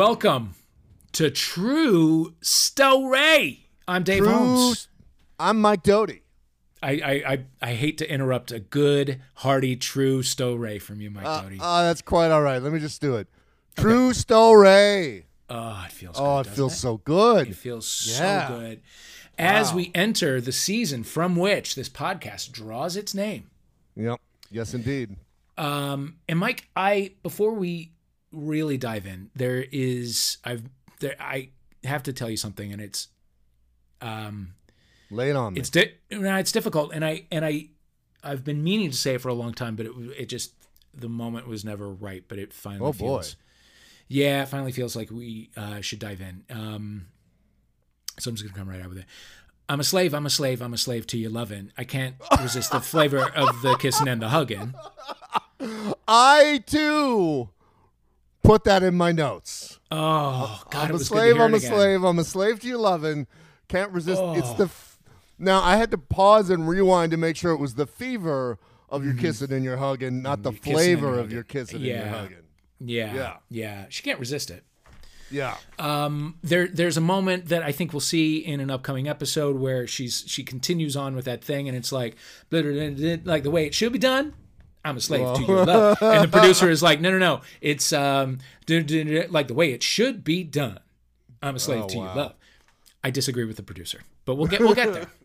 [0.00, 0.54] Welcome
[1.12, 3.68] to True Story.
[3.86, 4.88] I'm Dave True- Holmes.
[5.38, 6.22] I'm Mike Doty.
[6.82, 11.26] I, I, I, I hate to interrupt a good, hearty, true story from you, Mike
[11.26, 11.58] Uh, Doty.
[11.60, 12.62] oh, that's quite all right.
[12.62, 13.28] Let me just do it.
[13.76, 15.26] True story.
[15.50, 16.46] oh, it feels Oh, good.
[16.46, 16.76] it feels it?
[16.76, 17.48] so good.
[17.48, 18.48] It feels Yeah.
[18.48, 18.80] so good.
[19.36, 23.50] As we enter the season from which this podcast draws its name.
[23.96, 24.18] Yep.
[24.50, 25.16] Yes, indeed.
[25.58, 27.92] Um, and Mike, I before we
[28.32, 30.62] really dive in, there is I've
[31.00, 31.50] there I
[31.84, 33.08] have to tell you something, and it's
[34.00, 34.54] um
[35.10, 35.60] Lay it on me.
[35.60, 37.68] it's di- no, it's difficult, and I and I
[38.22, 40.52] I've been meaning to say it for a long time, but it it just
[40.94, 43.18] the moment was never right, but it finally Oh, boy.
[43.22, 43.36] feels.
[44.08, 46.42] Yeah, it finally feels like we uh, should dive in.
[46.50, 47.06] Um,
[48.18, 49.04] so I'm just gonna come right out with it.
[49.68, 50.14] I'm a slave.
[50.14, 50.60] I'm a slave.
[50.62, 51.70] I'm a slave to your loving.
[51.78, 54.74] I can't resist the flavor of the kissing and the hugging.
[56.08, 57.50] I too
[58.42, 59.78] put that in my notes.
[59.90, 61.22] Oh God, I'm a slave.
[61.22, 61.70] Good to hear I'm a again.
[61.72, 62.04] slave.
[62.04, 63.26] I'm a slave to your loving.
[63.68, 64.20] Can't resist.
[64.22, 64.54] It's Oh.
[64.54, 64.64] the.
[64.64, 64.98] F-
[65.38, 69.04] now I had to pause and rewind to make sure it was the fever of
[69.04, 70.70] your kissing and your hugging, not the Mm-hmm.
[70.72, 72.36] Flavor of your kissing and your hugging.
[72.80, 73.36] Yeah, Yeah.
[73.50, 74.64] yeah, She can't resist it.
[75.30, 75.56] Yeah.
[75.78, 79.86] Um, there, there's a moment that I think we'll see in an upcoming episode where
[79.86, 82.16] she's she continues on with that thing, and it's like,
[82.50, 84.34] like the way it should be done.
[84.84, 87.92] I'm a slave to your love, and the producer is like, no, no, no, it's
[87.92, 90.80] um, like the way it should be done.
[91.42, 92.34] I'm a slave Oh, to your love.
[93.02, 95.06] I disagree with the producer, but we'll get we'll get there.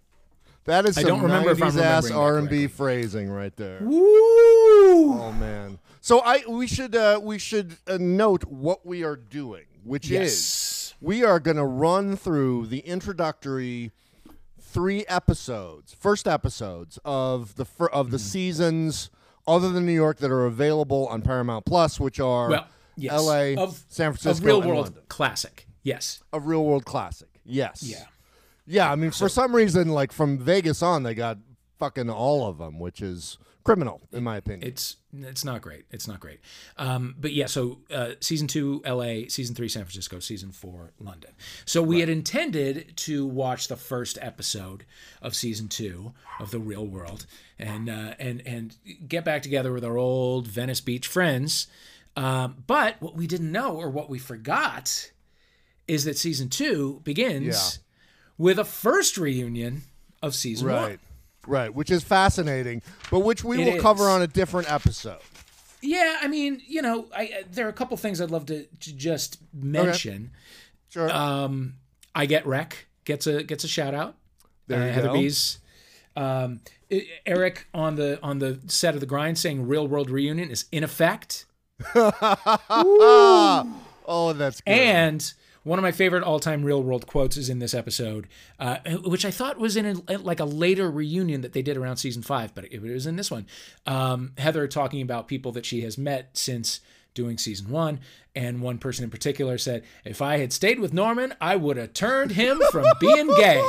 [0.66, 3.78] That is I don't remember if I'm ass R and B phrasing right there.
[3.82, 5.20] Woo!
[5.22, 5.78] Oh man.
[6.02, 10.96] So I we should uh, we should uh, note what we are doing, which is
[11.00, 13.92] we are going to run through the introductory
[14.60, 19.12] three episodes, first episodes of the fir- of the seasons
[19.48, 23.14] other than New York that are available on Paramount Plus, which are Well, yes.
[23.14, 25.04] L.A., of, San Francisco, of real world London.
[25.08, 25.68] classic.
[25.84, 26.24] Yes.
[26.34, 27.30] a real world classic.
[27.46, 27.84] Yes.
[27.84, 28.06] Yeah.
[28.68, 31.38] Yeah, I mean, for some reason, like from Vegas on, they got
[31.78, 34.66] fucking all of them, which is criminal, in my opinion.
[34.66, 35.86] It's it's not great.
[35.92, 36.40] It's not great.
[36.78, 41.32] Um, but yeah, so uh, season two, L.A., season three, San Francisco, season four, London.
[41.66, 44.86] So we had intended to watch the first episode
[45.22, 47.26] of season two of the Real World,
[47.60, 48.78] and uh, and and
[49.10, 51.68] get back together with our old Venice Beach friends.
[52.16, 55.12] Um, but what we didn't know, or what we forgot,
[55.88, 57.82] is that season two begins Yeah.
[58.38, 59.82] with a first reunion
[60.22, 61.00] of season one.
[61.48, 65.20] Right, which is fascinating, but which we It will cover on a different episode.
[65.82, 68.66] Yeah, I mean, you know, I, I- there are a couple things I'd love to,
[68.66, 70.32] to just mention.
[70.90, 71.12] Sure.
[71.12, 71.76] Um,
[72.16, 74.16] I get wreck gets a gets a shout out.
[74.68, 75.14] There uh, you Heather go.
[75.14, 75.60] Bees.
[76.16, 76.62] Um,
[77.26, 80.84] Eric on the on the set of the grind saying "Real World Reunion" is in
[80.84, 81.46] effect,
[81.96, 83.74] oh,
[84.36, 84.72] that's good.
[84.72, 85.34] and
[85.66, 88.28] one of my favorite all time Real World quotes is in this episode,
[88.60, 91.98] uh, which I thought was in a, like a later reunion that they did around
[91.98, 93.48] season five, but it was in this one.
[93.86, 96.82] Um, Heather talking about people that she has met since
[97.16, 98.00] doing season one,
[98.36, 101.94] and one person in particular said, "If I had stayed with Norman, I would have
[101.94, 103.62] turned him from being gay.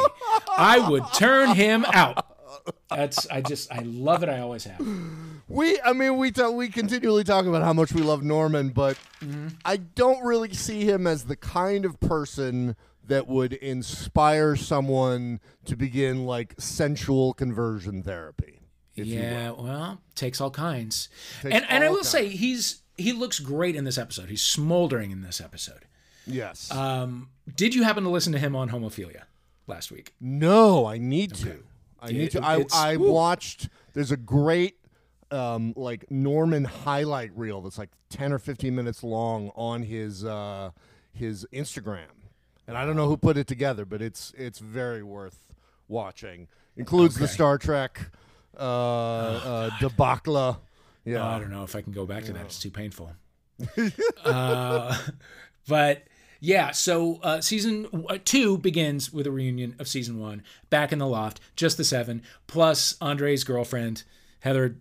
[0.59, 2.36] I would turn him out."
[2.91, 4.29] That's I just I love it.
[4.29, 4.81] I always have.
[5.49, 8.97] we, I mean, we talk, we continually talk about how much we love Norman, but
[9.21, 9.49] Mm-hmm.
[9.65, 15.75] I don't really see him as the kind of person that would inspire someone to
[15.75, 18.61] begin like sensual conversion therapy.
[18.95, 21.09] yeah, well, takes all kinds.
[21.41, 24.29] Takes and and I all will say he's he looks great in this episode.
[24.29, 25.87] He's smoldering in this episode.
[26.27, 26.71] Yes.
[26.71, 29.23] Um, did you happen to listen to him on homophilia
[29.67, 30.13] last week?
[30.21, 31.63] No, I need to.
[32.01, 32.43] I need to.
[32.45, 33.11] I, it's- I woo.
[33.13, 33.69] watched.
[33.95, 34.77] There's a great
[35.31, 40.71] um, like Norman highlight reel that's like ten or fifteen minutes long on his uh,
[41.13, 42.05] his Instagram,
[42.69, 45.53] and I don't know who put it together, but it's it's very worth
[45.89, 46.49] watching.
[46.77, 48.11] Includes the Star Trek
[48.59, 50.61] uh, uh, debacle.
[51.05, 52.47] Yeah, Oh, I don't know if I can go back to that.
[52.47, 53.13] It's too painful.
[54.25, 54.99] uh,
[55.69, 56.03] but
[56.41, 60.99] yeah, so uh, season uh, two begins with a reunion of season one, back in
[60.99, 64.05] the loft, just the seven, plus Andre's girlfriend.
[64.41, 64.77] Heather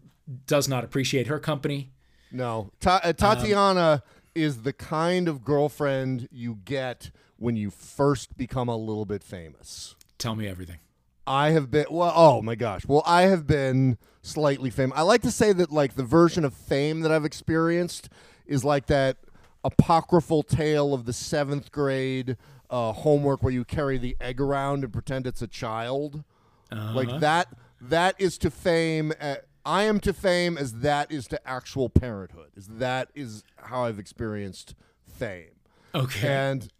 [0.48, 1.92] does not appreciate her company.
[2.32, 4.04] No, Ta- uh, Tatiana
[4.34, 9.96] is the kind of girlfriend you get when you first become a little bit famous.
[10.18, 10.80] Tell me everything.
[11.28, 12.14] I have been well.
[12.16, 12.86] Oh my gosh.
[12.86, 14.98] Well, I have been slightly famous.
[14.98, 18.10] I like to say that like the version of fame that I've experienced
[18.46, 19.18] is like that
[19.66, 22.38] apocryphal tale of the seventh grade
[22.70, 26.24] uh, homework where you carry the egg around and pretend it's a child.
[26.72, 27.50] Like that.
[27.82, 29.12] That is to fame.
[29.20, 29.36] Uh,
[29.66, 32.52] I am to fame as that is to actual parenthood.
[32.56, 34.76] Is that is how I've experienced
[35.06, 35.52] fame.
[35.94, 36.28] Okay.
[36.28, 36.72] And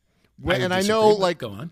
[0.46, 1.72] I and I know like go on.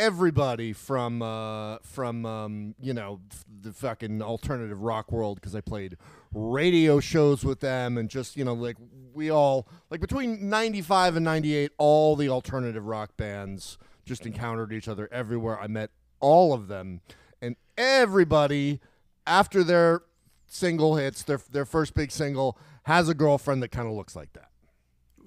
[0.00, 3.20] Everybody from uh, from um, you know
[3.60, 5.96] the fucking alternative rock world because I played
[6.32, 8.76] radio shows with them and just you know like
[9.12, 13.76] we all like between 95 and 98 all the alternative rock bands
[14.06, 17.00] just encountered each other everywhere I met all of them
[17.42, 18.80] and everybody
[19.26, 20.02] after their
[20.46, 24.32] single hits their their first big single has a girlfriend that kind of looks like
[24.32, 24.48] that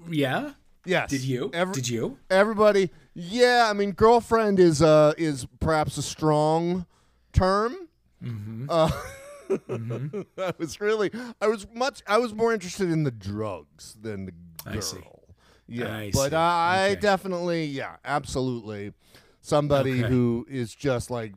[0.09, 0.53] Yeah.
[0.85, 1.51] yes Did you?
[1.53, 2.17] Every- Did you?
[2.29, 6.86] everybody yeah i mean girlfriend is uh is perhaps a strong
[7.31, 7.75] term
[8.24, 8.68] Mm-hmm.
[8.69, 8.89] uh
[10.48, 11.12] i was really
[11.42, 14.98] i was much i was more interested in the drugs than the girl I see.
[15.68, 16.36] yeah I but see.
[16.36, 17.00] i Okay.
[17.01, 18.94] definitely yeah absolutely
[19.42, 20.09] somebody Okay.
[20.09, 21.33] who is just like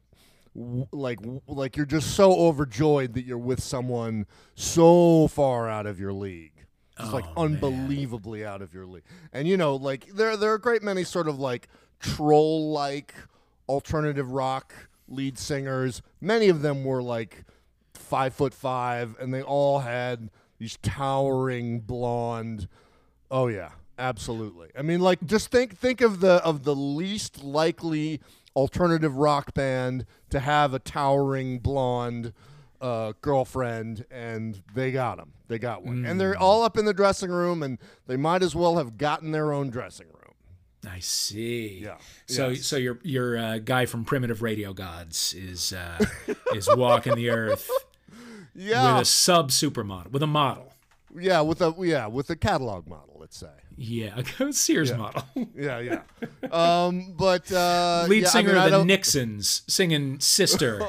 [0.54, 5.86] w- like w- like you're just so overjoyed that you're with someone so far out
[5.86, 6.55] of your league
[6.98, 7.54] just like Oh, man.
[7.54, 9.04] unbelievably out of your league.
[9.32, 11.68] And you know, like there there are a great many sort of like
[12.00, 13.14] troll like
[13.68, 14.72] alternative rock
[15.08, 16.02] lead singers.
[16.20, 17.44] Many of them were like
[17.94, 22.68] five foot five, and they all had these towering blonde.
[23.30, 24.68] Oh yeah, absolutely.
[24.78, 28.20] I mean, like just think think of the of the least likely
[28.54, 32.32] alternative rock band to have a towering blonde
[32.80, 35.32] uh, girlfriend, and they got him.
[35.48, 38.54] They got one, and they're all up in the dressing room, and they might as
[38.54, 40.14] well have gotten their own dressing room.
[40.88, 41.80] I see.
[41.82, 41.96] Yeah.
[42.26, 42.64] So Yes.
[42.66, 46.04] so your your uh, guy from Primitive Radio Gods is uh,
[46.54, 47.68] is walking the earth
[48.54, 50.72] Yeah, with a sub supermodel with a model.
[51.18, 53.48] yeah, with a yeah with a catalog model, let's say.
[53.76, 55.22] Yeah, a Sears model.
[55.56, 56.00] Yeah, yeah.
[56.50, 60.80] um, but uh, Lead yeah, I singer mean, of the Nixons singing "Sister"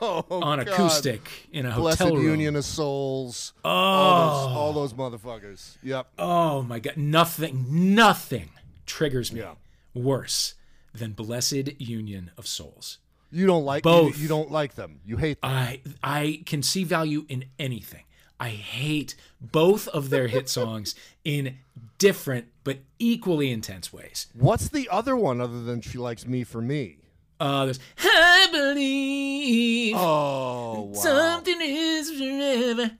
[0.00, 0.68] Oh, on God.
[0.68, 2.24] acoustic in a Blessed hotel room.
[2.26, 3.52] Union of Souls.
[3.64, 5.76] Oh, All those, all those motherfuckers.
[5.82, 6.06] Yep.
[6.18, 6.96] oh my God!
[6.96, 8.50] Nothing, nothing
[8.86, 9.54] triggers me Yeah.
[9.94, 10.54] worse
[10.94, 12.98] than Blessed Union of Souls.
[13.30, 14.16] You don't like Both.
[14.16, 15.00] You, you don't like them.
[15.04, 15.50] You hate them.
[15.50, 18.04] I I can see value in anything.
[18.40, 20.94] I hate both of their hit songs
[21.24, 21.56] in
[21.98, 24.26] different but equally intense ways.
[24.34, 26.98] What's the other one other than she likes me for me?
[27.40, 31.00] Uh, there's I believe Oh, wow.
[31.00, 32.92] something is forever.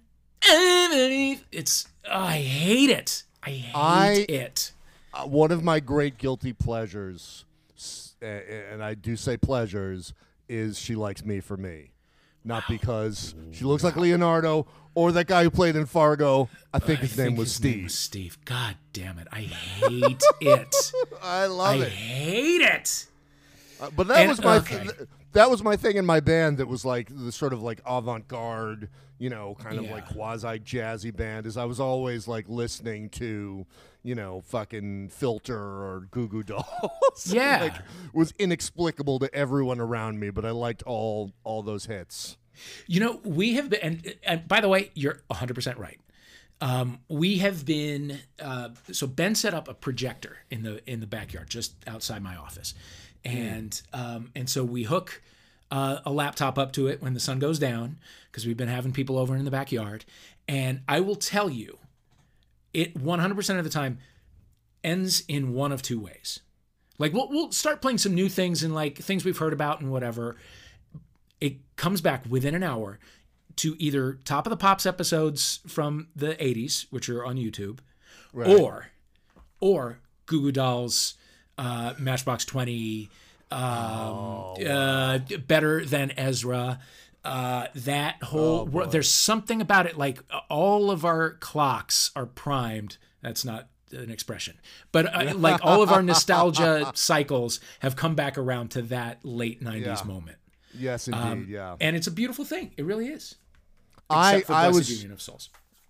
[0.45, 1.89] I believe it's.
[2.11, 3.23] I hate it.
[3.43, 4.73] I hate I- it.
[5.13, 7.45] Uh, one of my great guilty pleasures,
[7.77, 10.13] s- a- a- and I do say pleasures,
[10.49, 11.91] is she likes me for me.
[12.45, 16.49] Not because she looks like Leonardo or that guy who played in Fargo.
[16.73, 17.75] I think his I name was his Steve.
[17.77, 18.39] name was Steve.
[18.45, 19.29] God damn it!
[19.31, 20.75] I hate it.
[21.23, 21.87] I love I it.
[21.87, 23.07] I hate it.
[23.81, 24.83] Uh, but that And- was my okay.
[24.85, 24.95] th-
[25.33, 26.59] that was my thing in my band.
[26.59, 28.89] That was like the sort of like avant garde,
[29.19, 29.93] you know, kind of Yeah.
[29.95, 31.47] like quasi jazzy band.
[31.47, 33.67] Is I was always like listening to,
[34.03, 36.65] you know, fucking Filter or Goo Goo Dolls.
[37.27, 37.59] Yeah.
[37.63, 37.75] like
[38.13, 42.37] was inexplicable to everyone around me, but I liked all all those hits.
[42.89, 46.01] You know, we have been, and, and by the way, you're 100% right.
[46.61, 51.07] Um, we have been, uh, so Ben set up a projector in the in the
[51.07, 52.75] backyard just outside my office,
[53.25, 55.23] and um, and so we hook
[55.71, 57.99] uh, a laptop up to it when the sun goes down
[58.31, 60.05] because we've been having people over in the backyard,
[60.47, 61.79] and I will tell you,
[62.73, 63.99] it 100% of the time
[64.83, 66.41] ends in one of two ways.
[66.99, 69.91] Like we'll we'll start playing some new things and like things we've heard about and
[69.91, 70.37] whatever,
[71.41, 72.99] it comes back within an hour
[73.59, 77.81] to either top of the pops episodes from the 80s which are on youtube
[78.49, 78.91] or
[79.61, 81.15] or goo goo dolls
[81.59, 83.11] uh, matchbox 20
[83.51, 86.79] um, uh, better than ezra
[87.25, 92.97] uh, that whole wor- there's something about it like all of our clocks are primed
[93.23, 94.55] that's not an expression
[94.93, 99.63] but uh, like all of our nostalgia cycles have come back around to that late
[99.63, 100.03] 90s Yeah.
[100.05, 100.37] moment
[100.75, 101.21] Yes, indeed.
[101.21, 101.77] um, yeah.
[101.81, 102.73] and it's a beautiful thing.
[102.77, 103.35] It really is.
[104.09, 105.49] I Except for I was Union of Souls.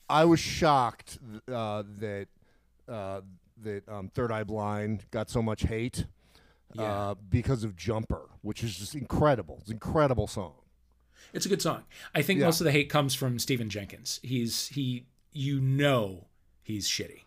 [0.09, 1.19] I was shocked
[1.53, 2.29] uh, that
[2.89, 3.21] uh,
[3.63, 6.07] that um, Third Eye Blind got so much hate
[6.75, 6.83] Yeah.
[6.83, 9.59] uh, because of Jumper, which is just incredible.
[9.61, 10.55] It's an incredible song.
[11.33, 11.85] It's a good song.
[12.15, 12.47] I think Yeah.
[12.47, 14.21] most of the hate comes from Stephan Jenkins.
[14.23, 16.27] He's he, you know,
[16.63, 17.23] he's shitty.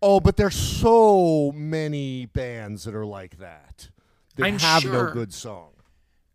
[0.00, 3.88] Oh, but there's so many bands that are like that.
[4.36, 4.92] That I'm have sure.
[5.08, 5.70] no good song.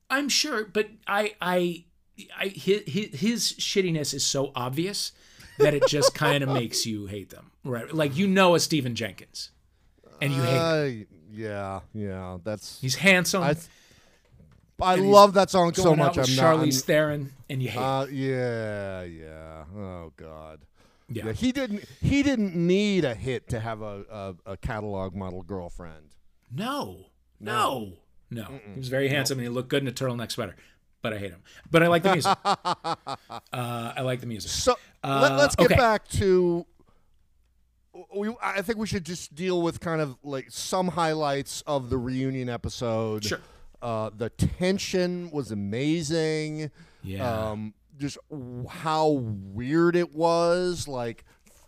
[0.09, 1.83] I'm sure, but I, I,
[2.37, 2.83] I his,
[3.19, 5.11] his shittiness is so obvious
[5.59, 7.93] that it just kind of makes you hate them, right?
[7.93, 9.51] Like you know a Stephan Jenkins,
[10.21, 10.55] and you hate.
[10.55, 11.07] him.
[11.09, 12.37] Uh, yeah, yeah.
[12.43, 13.43] That's He's handsome.
[13.43, 13.55] I.
[14.79, 16.17] I love that song so much.
[16.17, 16.59] I'm not.
[16.59, 17.79] Charlize Theron, and you hate.
[17.79, 17.83] him.
[17.83, 19.63] Uh, yeah, yeah.
[19.75, 20.59] Oh God.
[21.09, 21.27] Yeah.
[21.27, 21.83] Yeah, he didn't.
[22.01, 26.13] He didn't need a hit to have a, a, a catalog model girlfriend.
[26.53, 27.07] No,
[27.39, 27.93] no,
[28.29, 28.59] no.
[28.73, 30.55] He was very handsome and he looked good in a turtleneck sweater.
[31.01, 31.41] But I hate him.
[31.69, 32.37] But I like the music.
[32.45, 33.05] uh,
[33.53, 34.51] I like the music.
[34.51, 35.75] So Uh, let, us get okay.
[35.75, 36.65] back to.
[38.13, 41.97] We, I think we should just deal with kind of like some highlights of the
[41.97, 43.25] reunion episode.
[43.25, 43.39] Sure.
[43.81, 46.71] Uh, the tension was amazing.
[47.03, 47.49] Yeah.
[47.51, 48.17] Um, just
[48.69, 50.87] how weird it was.
[50.87, 51.23] Like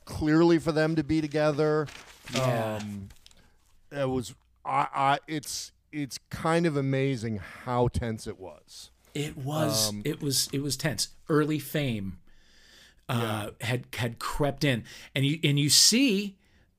[0.05, 1.87] clearly for them to be together.
[2.33, 2.79] Yeah.
[2.81, 3.09] Um,
[3.91, 4.33] it was.
[4.65, 5.19] I, I.
[5.27, 5.71] It's.
[5.91, 8.91] It's kind of amazing how tense it was.
[9.13, 11.09] It was Um, it was it was tense.
[11.29, 12.19] Early fame
[13.07, 14.83] uh, had had crept in,
[15.15, 16.37] and you and you see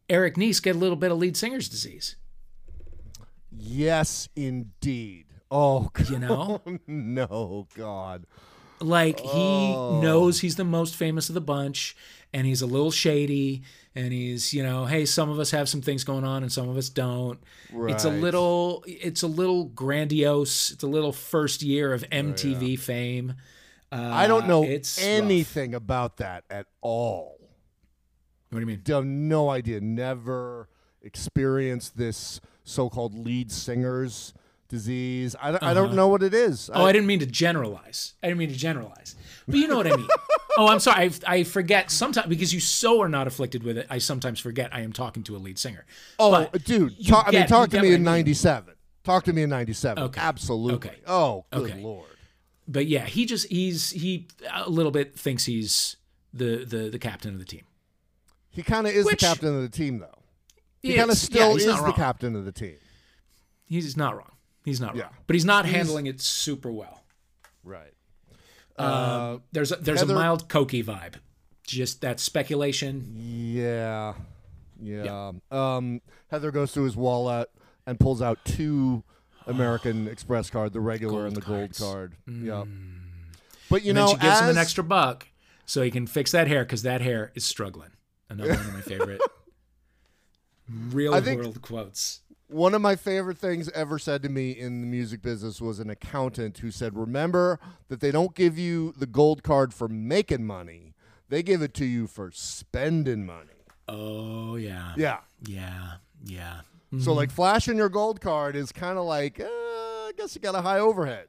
[0.09, 2.17] Eric Nies get a little bit of lead singer's disease.
[3.57, 5.27] Yes, indeed.
[5.51, 6.63] Oh, You know?
[6.87, 8.25] no, God.
[8.81, 9.29] Like he
[9.77, 10.01] Oh.
[10.01, 11.97] knows he's the most famous of the bunch,
[12.33, 13.63] and he's a little shady,
[13.95, 16.69] and he's you know, hey, some of us have some things going on, and some
[16.69, 17.39] of us don't.
[17.73, 17.95] right.
[17.95, 20.71] It's a little it's a little grandiose.
[20.71, 23.35] It's a little first year of MTV fame.
[23.93, 25.07] Uh, I don't know it's rough.
[25.07, 27.39] anything about that at all.
[28.51, 28.83] What do you mean?
[28.87, 29.81] Have no idea.
[29.81, 30.69] Never
[31.03, 34.33] experienced this so-called lead singer's
[34.69, 35.35] disease.
[35.41, 36.71] I, don't- I don't know what it is.
[36.73, 38.15] Oh, I didn't mean to generalize.
[38.23, 39.17] I didn't mean to generalize.
[39.49, 40.07] But you know what I mean.
[40.61, 41.11] oh, I'm sorry.
[41.27, 43.87] I, I forget sometimes because you so are not afflicted with it.
[43.91, 45.85] I sometimes forget I am talking to a lead singer.
[46.19, 46.95] oh, but dude.
[47.07, 48.75] Talk, I mean, talk to me in '97.
[49.03, 50.03] Talk to me in '97.
[50.05, 50.21] Okay.
[50.21, 50.75] Absolutely.
[50.91, 50.99] Okay.
[51.07, 51.83] Oh, good Okay.
[51.83, 52.07] lord.
[52.69, 55.97] But yeah, he just he's he a little bit thinks he's
[56.33, 57.63] the the the captain of the team.
[58.51, 60.19] He kind of is Which- the captain of the team, though.
[60.83, 62.77] He He kind of still yeah, is the captain of the team.
[63.67, 64.33] He's not wrong.
[64.65, 65.05] He's not Yeah.
[65.05, 65.13] wrong.
[65.27, 67.03] But he's not He's- handling it super well.
[67.65, 67.93] Right.
[68.85, 71.15] Um, there's a, there's Heather- a mild cokey vibe.
[71.67, 73.13] Just that speculation.
[73.17, 74.15] Yeah.
[74.83, 75.33] Yeah.
[75.51, 77.49] Um, Heather goes to his wallet
[77.87, 79.05] and pulls out two
[79.47, 82.15] American Express card, the regular and the Gold gold cards.
[82.29, 82.47] Mm.
[82.47, 82.47] card.
[82.47, 82.65] Yeah.
[83.69, 85.29] But you And know, she gives him an extra buck
[85.67, 87.91] so he can fix that hair because that hair is struggling.
[88.29, 89.21] Another one of my favorite
[90.69, 92.21] real think- world quotes.
[92.51, 95.89] One of my favorite things ever said to me in the music business was an
[95.91, 100.95] accountant who said, "Remember that they don't give you the gold card for making money;
[101.29, 103.51] they give it to you for spending money."
[103.89, 105.19] Oh yeah, Yeah.
[105.47, 106.61] yeah, yeah.
[106.99, 110.57] So like flashing your gold card is kind of like, uh, I guess you got
[110.57, 111.29] a high overhead.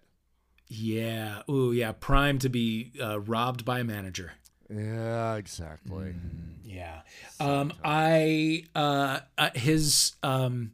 [0.68, 1.44] Yeah.
[1.50, 1.92] Ooh, yeah.
[1.92, 4.32] Prime to be uh, robbed by a manager.
[4.74, 6.16] Yeah, exactly.
[6.63, 7.01] Yeah.
[7.40, 10.72] Um, I uh, uh, his um,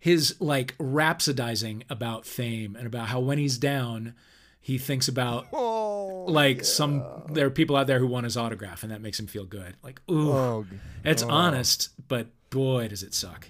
[0.00, 4.14] his like rhapsodizing about fame and about how when he's down,
[4.58, 8.82] he thinks about Oh, like some there are people out there who want his autograph
[8.82, 9.76] and that makes him feel good.
[9.82, 10.66] Like ooh, oh,
[11.04, 13.48] it's honest, but boy does it suck.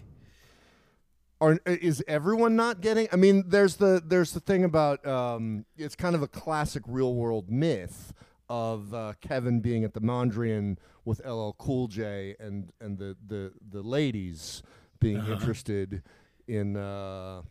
[1.40, 3.08] Are, is everyone not getting?
[3.12, 7.14] I mean, there's the there's the thing about um, it's kind of a classic real
[7.14, 8.12] world myth
[8.50, 13.52] of uh, Kevin being at the Mondrian with LL Cool J and and the the
[13.70, 14.62] the ladies
[14.98, 16.02] being interested
[16.50, 17.42] in uh,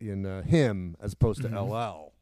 [0.00, 2.12] in uh, him as opposed to LL.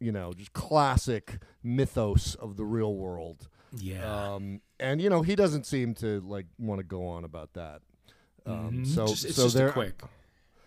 [0.00, 3.48] You know, just classic mythos of the real world.
[3.76, 4.34] Yeah.
[4.34, 7.80] Um, and you know, he doesn't seem to like want to go on about that.
[8.46, 10.00] Um, So Just- it's so just there a quick.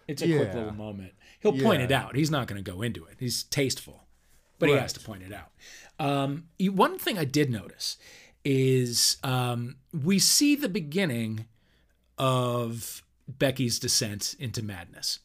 [0.08, 1.14] It's a quick little moment.
[1.40, 2.16] He'll point it out.
[2.16, 3.16] He's not going to go into it.
[3.20, 4.04] He's tasteful,
[4.60, 5.52] but he has to point it out.
[6.00, 7.98] Um, one thing I did notice
[8.44, 11.46] is um, we see the beginning
[12.18, 13.04] of
[13.40, 15.20] Becky's descent into madness.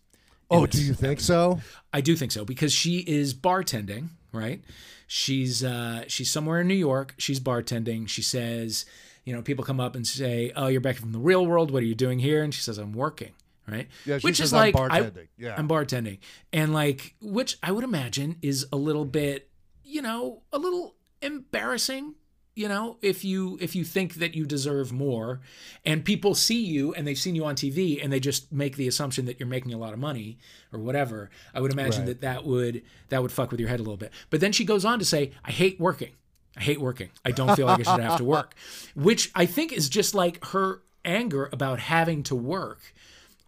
[0.50, 1.60] in Oh, do you think so?
[1.92, 4.62] I do think so because she is bartending, right?
[5.06, 7.14] She's uh, she's somewhere in New York.
[7.18, 8.08] She's bartending.
[8.08, 8.84] She says,
[9.24, 11.70] you know, people come up and say, "Oh, you're Becky from the real world.
[11.70, 13.32] What are you doing here?" And she says, "I'm working."
[13.68, 13.88] Right?
[14.04, 15.54] Yeah, she which says, is "I'm like I- bartending." Yeah.
[15.58, 16.18] I'm bartending,
[16.52, 19.50] and like, which I would imagine is a little bit,
[19.84, 22.14] you know, a little embarrassing.
[22.56, 25.40] You know, if you if you think that you deserve more,
[25.84, 28.88] and people see you and they've seen you on TV and they just make the
[28.88, 30.38] assumption that you're making a lot of money
[30.72, 32.06] or whatever, I would imagine Right.
[32.06, 34.10] that that would that would fuck with your head a little bit.
[34.30, 36.12] But then she goes on to say, "I hate working.
[36.56, 37.10] I hate working.
[37.26, 38.54] I don't feel like I should have to work,"
[38.94, 42.94] which I think is just like her anger about having to work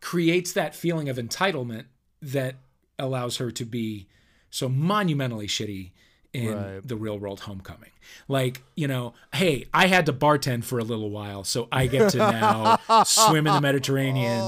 [0.02, 1.86] creates that feeling of entitlement
[2.20, 2.56] that
[2.98, 4.06] allows her to be
[4.50, 5.92] so monumentally shitty
[6.32, 6.87] in Right.
[6.87, 7.90] the real world homecoming.
[8.28, 12.11] Like, you know, hey, I had to bartend for a little while, so I get
[12.12, 14.44] to now swim in the Mediterranean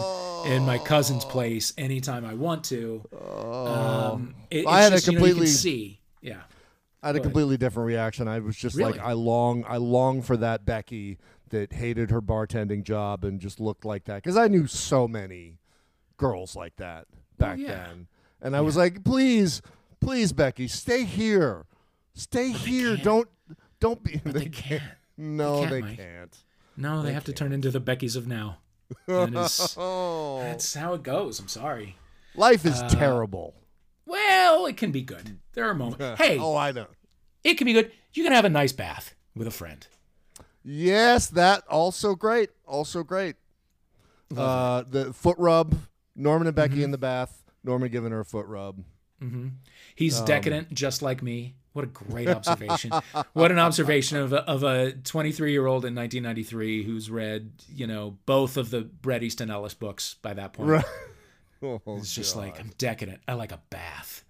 [0.46, 3.02] in my cousin's place anytime I want to.
[3.12, 6.00] Um, it- I had a just, you know, you completely- see.
[6.20, 6.42] Yeah.
[7.02, 8.28] I had a completely different reaction.
[8.28, 11.18] I was just like, I long, I long for that Becky
[11.48, 15.56] that hated her bartending job and just looked like that because I knew so many
[16.18, 17.06] girls like that
[17.38, 17.68] back yeah.
[17.86, 18.06] then,
[18.42, 19.62] and I was like, please,
[20.00, 21.64] please, Becky, stay here,
[22.14, 22.96] stay here.
[22.96, 23.28] Don't
[23.80, 24.20] don't be.
[24.24, 24.82] they can't.
[25.16, 26.36] No, can't, they can't.
[26.76, 28.58] No, they, have to turn into the Beckys of now.
[29.06, 31.38] That is, Oh, that's how it goes.
[31.38, 31.96] I'm sorry.
[32.34, 33.54] life Uh, is terrible.
[34.06, 35.38] Well, it can be good.
[35.52, 36.18] There are moments.
[36.20, 36.86] Hey, oh, I know.
[37.44, 37.92] it can be good.
[38.14, 39.86] You can have a nice bath with a friend.
[40.64, 42.50] Yes, that also great.
[42.66, 43.36] Also great.
[44.36, 45.76] Uh, the foot rub.
[46.16, 46.70] Norman and Mm-hmm.
[46.72, 47.42] Becky in the bath.
[47.62, 48.82] Norman giving her a foot rub.
[49.94, 51.54] He's Um, decadent, just like me.
[51.72, 52.92] What a great observation!
[53.32, 57.86] what an observation of a, of a 23 year old in 1993 who's read, you
[57.86, 60.68] know, both of the Bret Easton Ellis books by that point.
[60.70, 60.84] Right.
[61.62, 63.20] Oh, It's just like I'm decadent.
[63.28, 64.24] I like a bath.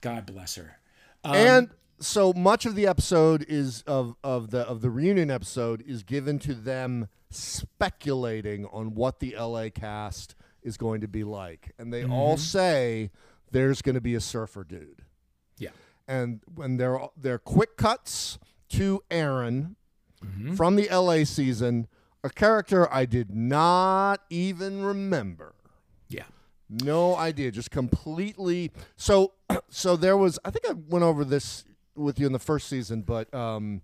[0.00, 0.78] God bless her.
[1.22, 5.84] Um, and so much of the episode is of of the of the reunion episode
[5.86, 11.72] is given to them speculating on what the LA cast is going to be like,
[11.78, 13.10] and they all say
[13.50, 15.02] there's going to be a surfer dude.
[16.08, 18.38] And when they're they're quick cuts
[18.70, 19.76] to Aaron
[20.56, 21.86] from the LA season,
[22.22, 25.54] a character I did not even remember.
[26.08, 26.22] yeah,
[26.70, 28.72] No idea, just completely.
[28.96, 29.32] So,
[29.68, 30.38] so there was.
[30.44, 33.82] I think I went over this with you in the first season, but um,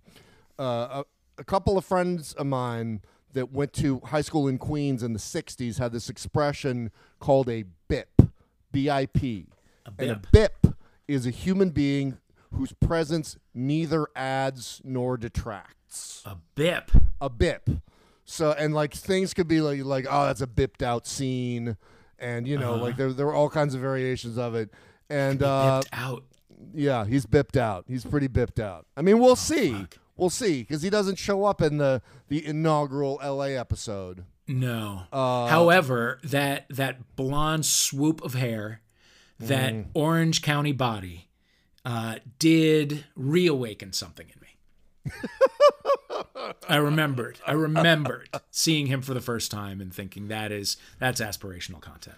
[0.59, 1.05] uh, a,
[1.37, 3.01] a couple of friends of mine
[3.33, 7.65] that went to high school in Queens in the '60s had this expression called a
[7.87, 8.29] BIP,
[8.71, 9.45] B-I-P,
[9.99, 10.60] and a BIP
[11.07, 12.17] is a human being
[12.53, 16.91] whose presence neither adds nor detracts a bip.
[17.19, 17.69] a bip.
[18.25, 21.77] So and like things could be like like oh that's a bipped out scene,
[22.19, 24.69] and you know like there there were all kinds of variations of it.
[25.09, 26.23] And uh, Bipped out.
[26.73, 27.83] yeah, he's bipped out.
[27.87, 28.85] He's pretty bipped out.
[28.95, 29.73] I mean, we'll see.
[29.73, 29.97] fuck.
[30.15, 33.57] We'll see because he doesn't show up in the the inaugural L.A.
[33.57, 34.23] episode.
[34.47, 35.03] No.
[35.11, 38.81] Uh, However, that that blonde swoop of hair,
[39.47, 39.85] that Mm.
[39.93, 41.27] orange county body,
[41.85, 44.47] uh, did reawaken something in me.
[46.69, 47.39] I remembered.
[47.45, 52.17] I remembered seeing him for the first time and thinking that is that's aspirational content.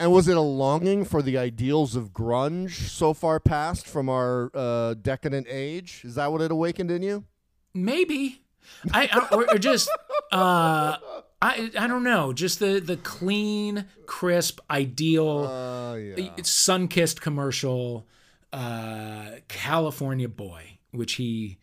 [0.00, 4.50] And was it a longing for the ideals of grunge so far past from our
[4.54, 6.02] uh, decadent age?
[6.04, 7.24] Is that what it awakened in you?
[7.74, 8.42] Maybe.
[8.92, 9.88] I, I or, or just
[10.30, 10.96] uh
[11.40, 16.30] I I don't know, just the the clean, crisp, ideal Uh, yeah.
[16.42, 18.06] sun-kissed commercial
[18.52, 21.58] uh California boy, which he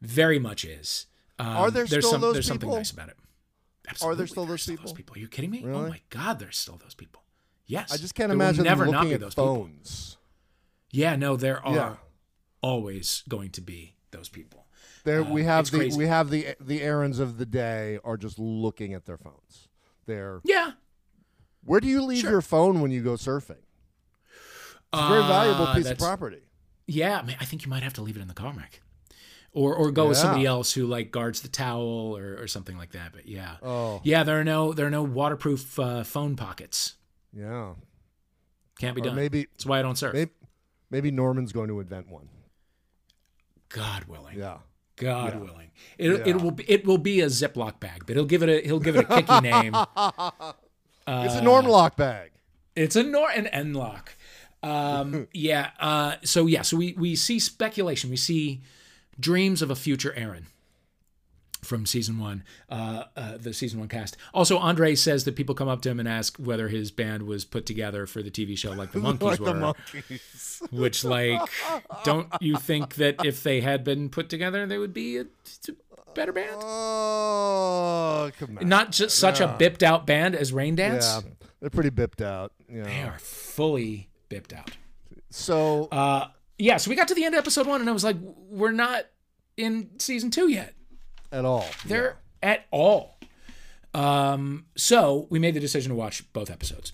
[0.00, 1.06] very much is.
[1.38, 2.76] Um, Are there there's still some, those there's something people?
[2.78, 3.16] nice about it.
[3.88, 5.16] Absolutely, still there's those people?
[5.16, 5.64] Are you kidding me?
[5.64, 7.22] Oh my god, there's still those people.
[7.66, 7.92] Yes.
[7.92, 9.56] I just can't There imagine never them not looking be at those people.
[9.56, 10.16] phones.
[10.90, 11.96] Yeah, no, there are Yeah.
[12.62, 14.57] always going to be those people.
[15.08, 15.96] There we have the crazy.
[15.98, 19.68] we have the the Aarons of the day are just looking at their phones.
[20.06, 20.72] They're Yeah.
[21.64, 22.30] where do you leave Sure.
[22.32, 23.62] your phone when you go surfing?
[24.90, 26.42] It's a very valuable Uh, piece of property.
[26.86, 28.80] Yeah, I, mean, I think you might have to leave it in the car, Mike.
[29.52, 32.92] Or, or go with somebody else who like guards the towel or, or something like
[32.92, 33.12] that.
[33.12, 34.00] But yeah, Oh.
[34.04, 36.94] yeah, there are no there are no waterproof uh, phone pockets.
[37.32, 37.74] Yeah.
[38.78, 39.16] Can't be Or done.
[39.16, 40.12] maybe That's why I don't surf.
[40.14, 40.30] maybe
[40.90, 42.28] maybe Norman's going to invent one.
[43.68, 44.38] God willing.
[44.38, 44.58] Yeah.
[44.98, 45.38] God Yeah.
[45.40, 45.70] willing.
[45.96, 46.34] It, Yeah.
[46.34, 48.80] it will be, it will be a Ziploc bag, but he'll give it a he'll
[48.80, 49.74] give it a kicky name.
[51.06, 52.30] it's a Norm lock bag.
[52.76, 54.14] It's a nor an N lock.
[54.62, 55.70] Um, yeah.
[55.80, 56.62] Uh, so yeah.
[56.62, 58.10] So we we see speculation.
[58.10, 58.60] We see
[59.18, 60.46] dreams of a future Aaron
[61.68, 64.16] from season one, uh, uh, the season one cast.
[64.32, 67.44] Also, Andre says that people come up to him and ask whether his band was
[67.44, 69.46] put together for the TV show like the Monkees like were.
[69.46, 70.72] the Monkees.
[70.72, 71.40] which, like,
[72.04, 76.12] don't you think that if they had been put together, they would be a, a
[76.14, 76.56] better band?
[76.60, 78.68] Oh, come on.
[78.68, 81.22] Not just such a bipped out band as Reigndance.
[81.22, 81.30] yeah.
[81.60, 82.52] They're pretty bipped out.
[82.72, 82.84] Yeah.
[82.84, 84.70] They are fully bipped out.
[85.30, 88.04] So Uh, yeah, so we got to the end of episode one, and I was
[88.04, 89.04] like, we're not
[89.56, 90.74] in season two yet.
[91.32, 91.66] At all.
[91.86, 93.18] They're at all.
[93.94, 96.92] Um, so we made the decision to watch both episodes,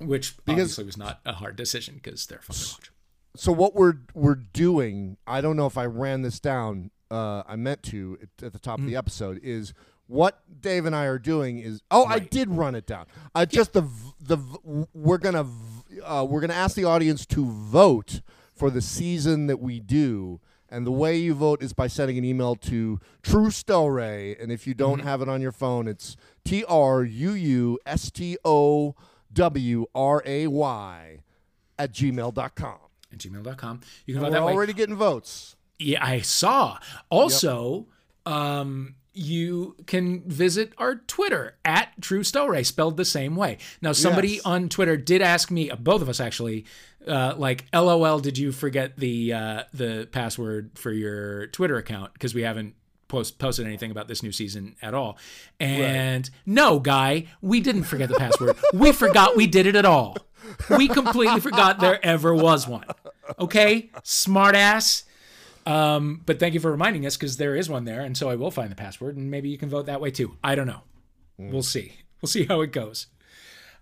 [0.00, 2.90] which obviously was not a hard decision because they're fun to watch.
[3.36, 7.56] so what we're we're doing i don't know if i ran this down uh, i
[7.56, 8.88] meant to at, at the top of Mm.
[8.88, 9.74] the episode is
[10.06, 13.72] what dave and i are doing is oh i did run it down i just
[13.72, 13.82] the
[14.20, 14.38] the
[14.94, 15.46] we're gonna
[16.04, 18.20] uh, we're gonna ask the audience to vote
[18.54, 20.40] for the season that we do
[20.74, 24.66] and the way you vote is by sending an email to True Stelray, and if
[24.66, 25.06] you don't Mm-hmm.
[25.08, 28.94] have it on your phone, it's T R U U S T O
[29.32, 31.20] W R A Y
[31.78, 32.76] at gmail.com.
[33.12, 33.80] At gmail.com.
[34.06, 34.52] You can We're vote way.
[34.52, 35.56] already getting votes.
[35.78, 36.78] Yeah, I saw.
[37.10, 37.86] Also,
[38.26, 43.58] um, you can visit our Twitter at True Story, spelled the same way.
[43.80, 44.40] Now, somebody Yes.
[44.44, 46.64] on Twitter did ask me, both of us actually,
[47.06, 52.34] uh, like, "LOL, did you forget the uh, the password for your Twitter account?" Because
[52.34, 52.74] we haven't
[53.06, 55.16] post, posted anything about this new season at all.
[55.60, 58.56] And no, guy, we didn't forget the password.
[58.72, 60.16] we forgot we did it at all.
[60.76, 62.84] We completely forgot there ever was one.
[63.38, 65.04] Okay, smartass.
[65.66, 68.36] Um, but thank you for reminding us because there is one there, and so I
[68.36, 70.36] will find the password, and maybe you can vote that way too.
[70.44, 70.82] I don't know.
[71.38, 71.92] We'll see.
[72.20, 73.06] We'll see how it goes.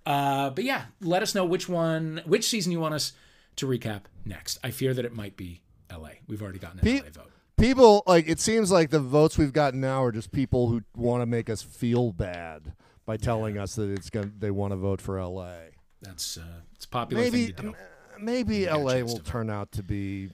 [0.05, 3.13] Uh, but yeah, let us know which one, which season you want us
[3.57, 4.59] to recap next.
[4.65, 6.21] I fear that it might be L.A.
[6.27, 7.11] We've already gotten an Pe- L.A.
[7.11, 7.31] vote.
[7.57, 11.23] People like it seems like the votes we've gotten now are just people who want
[11.23, 12.73] to make us feel bad
[13.07, 15.53] by telling us that it's going to they want to vote for LA.
[16.01, 17.75] That's uh, it's a popular Maybe thing to do.
[18.21, 20.31] maybe LA will turn out to be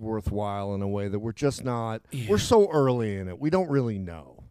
[0.00, 3.38] worthwhile in a way that we're just not we're so early in it.
[3.38, 4.44] We don't really know.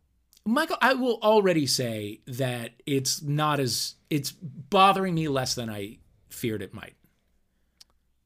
[0.46, 5.98] Michael, I will already say that it's not as it's bothering me less than I
[6.30, 6.96] feared it might.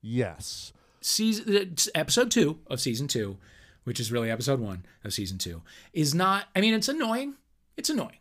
[0.02, 0.74] Yes.
[1.02, 3.38] season episode two of season two,
[3.84, 5.62] which is really episode one of season two,
[5.94, 6.46] is not.
[6.56, 7.36] I mean, it's annoying.
[7.78, 8.20] It's annoying,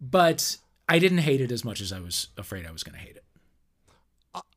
[0.00, 0.56] but
[0.88, 3.16] I didn't hate it as much as I was afraid I was going to hate
[3.16, 3.21] it.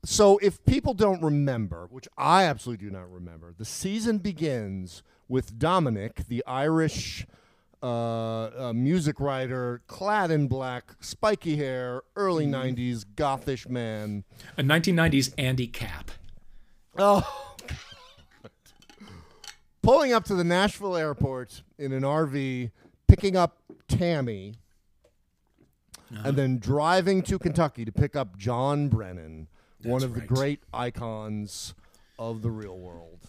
[0.03, 5.57] So if people don't remember, which I absolutely do not remember, the season begins with
[5.57, 7.25] Dominic, the Irish
[7.81, 14.23] uh, uh, music writer, clad in black, spiky hair, early '90s gothish man.
[14.57, 16.11] A 1990s Andy Capp.
[16.97, 17.55] Oh,
[19.81, 22.71] pulling up to the Nashville airport in an RV,
[23.07, 23.57] picking up
[23.87, 24.55] Tammy,
[26.23, 29.47] and then driving to Kentucky to pick up John Brennan,
[29.85, 30.27] one of right.
[30.27, 31.73] the great icons
[32.19, 33.19] of the real world.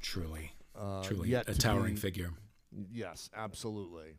[0.00, 2.30] Truly, Uh, truly yet a to towering be- figure.
[2.92, 4.14] Yes, absolutely.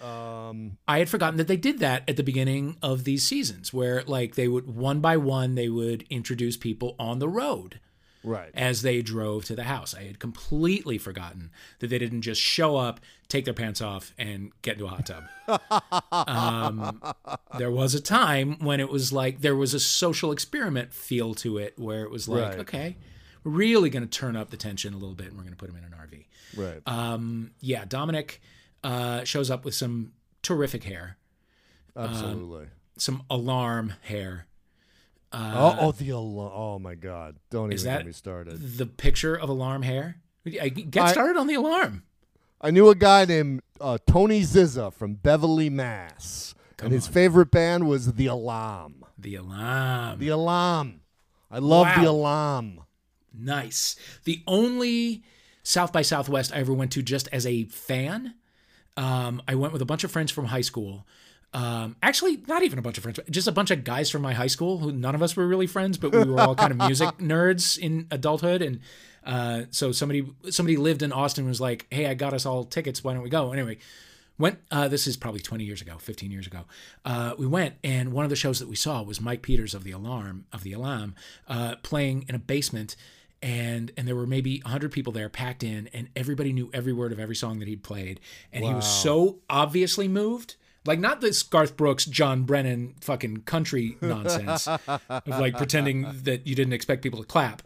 [0.00, 4.04] Um, I had forgotten that they did that at the beginning of these seasons, where
[4.06, 7.80] like they would one by one they would introduce people on the road.
[8.24, 8.50] Right.
[8.54, 9.94] as they drove to the house.
[9.94, 14.52] I had completely forgotten that they didn't just show up, take their pants off, and
[14.62, 15.24] get into a hot tub.
[16.12, 17.00] um,
[17.58, 21.58] there was a time when it was like there was a social experiment feel to
[21.58, 22.58] it, where it was like, Right.
[22.60, 22.96] okay,
[23.44, 25.58] we're really going to turn up the tension a little bit, and we're going to
[25.58, 26.24] put them in an RV.
[26.56, 26.82] Right.
[26.86, 28.40] Um, yeah, Dominic
[28.82, 31.16] uh, shows up with some terrific hair,
[31.96, 32.66] absolutely.
[32.96, 34.46] some alarm hair.
[35.32, 36.52] Oh, oh, the alarm.
[36.54, 37.36] Oh my God!
[37.50, 38.78] Don't uh, even get me started.
[38.78, 40.16] the picture of alarm hair?
[40.46, 42.02] I- Get I- started on the alarm.
[42.60, 47.86] I knew a guy named uh, Tony Zizza from Beverly, Mass, and his favorite band
[47.86, 49.04] was The Alarm.
[49.16, 50.18] The alarm.
[50.18, 51.00] The Alarm.
[51.52, 52.02] I love Wow.
[52.02, 52.80] The Alarm.
[53.32, 53.94] Nice.
[54.24, 55.22] The only
[55.62, 58.34] South by Southwest I ever went to just as a fan.
[58.96, 61.06] Um, I went with a bunch of friends from high school.
[61.54, 64.34] Um, actually, not even a bunch of friends, just a bunch of guys from my
[64.34, 66.76] high school who none of us were really friends, but we were all kind of
[66.76, 68.60] music nerds in adulthood.
[68.60, 68.80] And
[69.24, 73.02] uh, so somebody somebody lived in Austin was like, "Hey, I got us all tickets.
[73.02, 73.78] Why don't we go?" Anyway,
[74.38, 74.58] went.
[74.70, 76.64] Uh, this is probably 20 years ago, 15 years ago.
[77.04, 79.84] Uh, we went, and one of the shows that we saw was Mike Peters of
[79.84, 81.14] the Alarm of the Alarm
[81.48, 82.94] uh, playing in a basement
[83.40, 87.12] and and there were maybe 100 people there packed in and everybody knew every word
[87.12, 88.18] of every song that he'd played
[88.52, 90.56] and he was so obviously moved
[90.88, 94.80] like not this Garth Brooks John Brennan fucking country nonsense of
[95.26, 97.62] like pretending that you didn't expect people to clap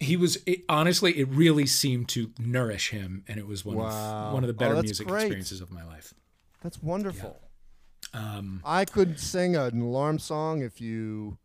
[0.00, 4.28] he was it, honestly it really seemed to nourish him and it was one Wow.
[4.28, 5.22] of one of the Oh, better that's music great.
[5.22, 6.12] experiences of my life
[6.62, 7.38] That's wonderful.
[8.12, 11.38] um I could sing an alarm song if you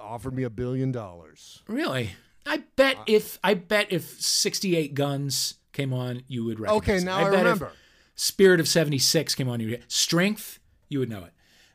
[0.00, 1.62] offered me a billion dollars.
[1.66, 2.10] really
[2.46, 7.04] I bet if I bet if 68 guns came on you would recognize Okay, it.
[7.04, 7.72] now I, bet if- remember.
[8.14, 9.60] Spirit of 76 came on.
[9.60, 11.32] You Strength, you would know it.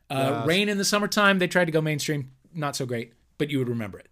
[0.09, 0.47] Uh, Yes.
[0.47, 2.31] Rain in the summertime, they tried to go mainstream.
[2.53, 4.07] Not so great, but you would remember it.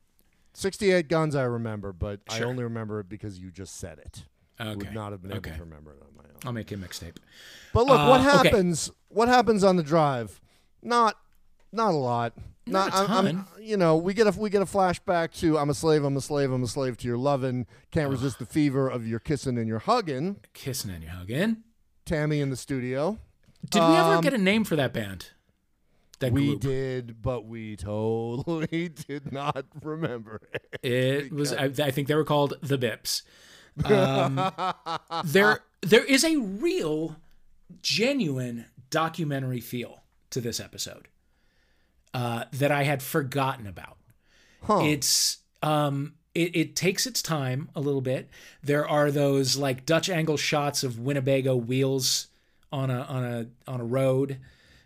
[0.53, 4.25] 68 guns I remember, but I only remember it because you just said it.
[4.59, 4.75] I Okay.
[4.77, 5.53] would not have been able Okay.
[5.55, 6.37] to remember it on my own.
[6.45, 7.17] I'll make you a mixtape.
[7.73, 8.49] But look, what Uh, okay.
[8.49, 8.91] happens?
[9.09, 10.39] What happens on the drive?
[10.81, 11.17] Not,
[11.71, 12.33] not a lot.
[12.65, 15.69] Not a I'm- I'm- you know, we get a we get a flashback to I'm
[15.69, 17.65] a slave, I'm a slave, I'm a slave to your lovin'.
[17.91, 20.41] Can't resist the fever of your kissing and your hugging.
[20.53, 21.63] Kissing and your hugging.
[22.07, 23.19] Tammy in the studio.
[23.69, 25.27] Did we ever Um, get a name for that band?
[26.19, 26.61] That we group.
[26.61, 30.79] did, but we totally did not remember it.
[30.81, 31.53] It was.
[31.53, 33.21] I, I think they were called the Bips.
[33.85, 34.51] Um,
[35.25, 37.17] there, there is a real,
[37.83, 41.07] genuine documentary feel to this episode
[42.15, 43.97] uh, that I had forgotten about.
[44.63, 44.79] Huh.
[44.83, 48.29] It's um it, it takes its time a little bit.
[48.63, 52.27] There are those like Dutch angle shots of Winnebago wheels
[52.71, 54.37] on a on a on a road.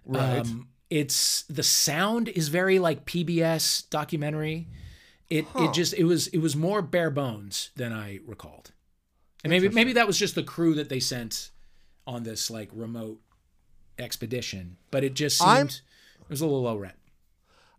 [0.06, 0.40] Right.
[0.40, 4.68] Um, it's the sound is very like PBS documentary.
[5.30, 8.72] It it just it was it was more bare bones than I recalled.
[9.44, 11.52] And maybe maybe that was just the crew that they sent
[12.08, 13.20] on this like remote
[14.00, 16.96] expedition, but it just seemed I'm- it was a little low rent.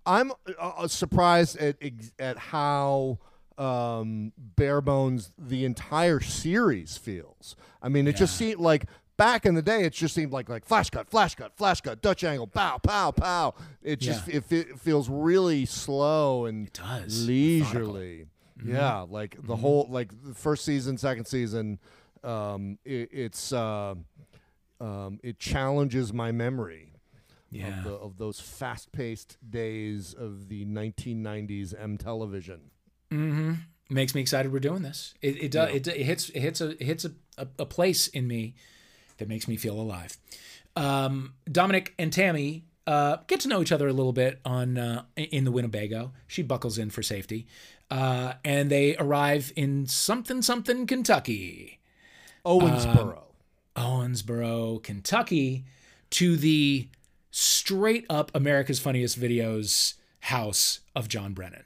[0.04, 1.76] I'm uh, surprised at
[2.18, 3.18] at how
[3.62, 7.56] um, bare bones the entire series feels.
[7.80, 10.64] I mean, it just seemed like back in the day, it just seemed like like
[10.64, 13.54] flash cut, flash cut, flash cut, Dutch angle, pow, pow, pow.
[13.82, 14.36] It just Yeah.
[14.36, 17.26] it, fe- feels really slow and It does.
[17.26, 18.26] leisurely.
[18.58, 18.74] Mm-hmm.
[18.74, 21.78] Yeah, like the whole like the first season, second season,
[22.24, 23.94] um, it, it's uh,
[24.80, 26.92] um, it challenges my memory
[27.50, 27.78] Yeah.
[27.78, 32.60] of, the, of those fast-paced days of the 1990s M television.
[33.12, 33.52] Mm-hmm.
[33.90, 35.14] Makes me excited we're doing this.
[35.20, 38.08] It it does it, it hits it hits a it hits a, a, a place
[38.08, 38.54] in me
[39.18, 40.16] that makes me feel alive.
[40.74, 45.02] Um, Dominic and Tammy uh, get to know each other a little bit on uh,
[45.16, 46.12] in the Winnebago.
[46.26, 47.46] She buckles in for safety,
[47.90, 51.80] uh, and they arrive in something something Kentucky,
[52.46, 53.24] Owensboro.
[53.76, 55.64] Owensboro, Kentucky,
[56.10, 56.88] to the
[57.30, 61.64] straight up America's Funniest Videos house of John Brennan.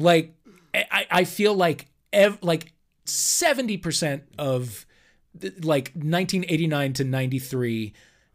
[0.00, 0.34] Like
[0.74, 2.72] I, I feel like ev- like
[3.06, 4.86] 70% of
[5.34, 7.92] the- like 1989 to 93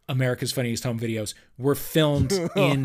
[0.08, 2.84] America's Funniest Home Videos were filmed in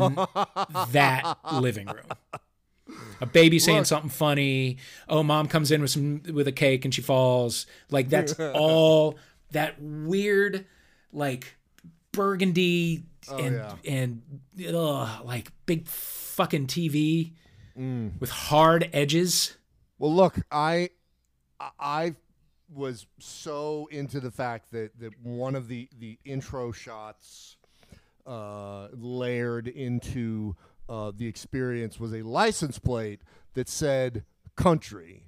[0.91, 2.97] that living room.
[3.21, 4.77] A baby saying something funny.
[5.07, 7.67] Oh, mom comes in with some with a cake and she falls.
[7.89, 9.17] Like that's all
[9.51, 10.65] that weird,
[11.13, 11.55] like
[12.11, 13.75] burgundy oh, and yeah.
[13.85, 14.21] and
[14.75, 17.33] ugh, like big fucking TV
[18.19, 19.57] with hard edges.
[19.97, 20.89] Well, look, I
[21.79, 22.15] I
[22.73, 27.57] was so into the fact that that one of the the intro shots
[28.25, 30.55] uh, layered into
[30.87, 33.21] uh, the experience was a license plate
[33.53, 34.23] that said
[34.55, 35.23] "country,"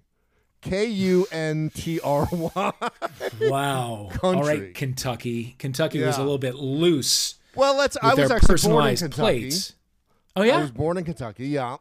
[0.62, 2.72] K U N T R Y.
[3.42, 3.82] Wow.
[3.92, 4.60] All Country.
[4.60, 5.56] right, Kentucky.
[5.60, 7.98] Kentucky was a little bit loose Well, let's.
[8.02, 9.22] I was actually born in Kentucky.
[9.22, 9.76] plates.
[10.36, 10.58] Oh yeah.
[10.58, 11.48] I was born in Kentucky.
[11.48, 11.78] Yeah,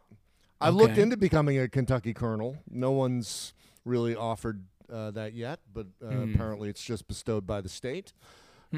[0.62, 1.02] I looked Okay.
[1.02, 2.56] into becoming a Kentucky colonel.
[2.70, 3.52] No one's
[3.84, 6.34] really offered uh, that yet, but uh, Hmm.
[6.34, 8.12] apparently it's just bestowed by the state.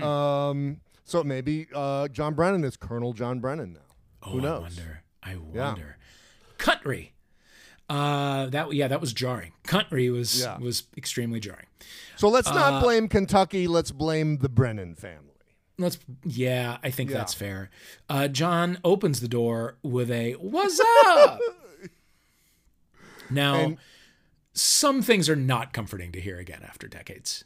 [0.01, 3.81] Um, so maybe uh, John Brennan is Colonel John Brennan now.
[4.23, 4.63] oh, Who knows?
[4.63, 5.03] I wonder.
[5.23, 5.97] I wonder.
[6.59, 7.13] Country.
[7.89, 9.53] Uh, that yeah, that was jarring.
[9.65, 10.59] Country was Yeah.
[10.59, 11.67] was extremely jarring.
[12.17, 13.67] So let's Uh, not blame Kentucky.
[13.69, 15.31] Let's blame the Brennan family.
[15.79, 17.19] Let's yeah, I think Yeah.
[17.19, 17.69] that's fair.
[18.09, 21.41] Uh, John opens the door with a "What's up?"
[23.31, 23.79] now, And-
[24.53, 27.45] some things are not comforting to hear again after decades.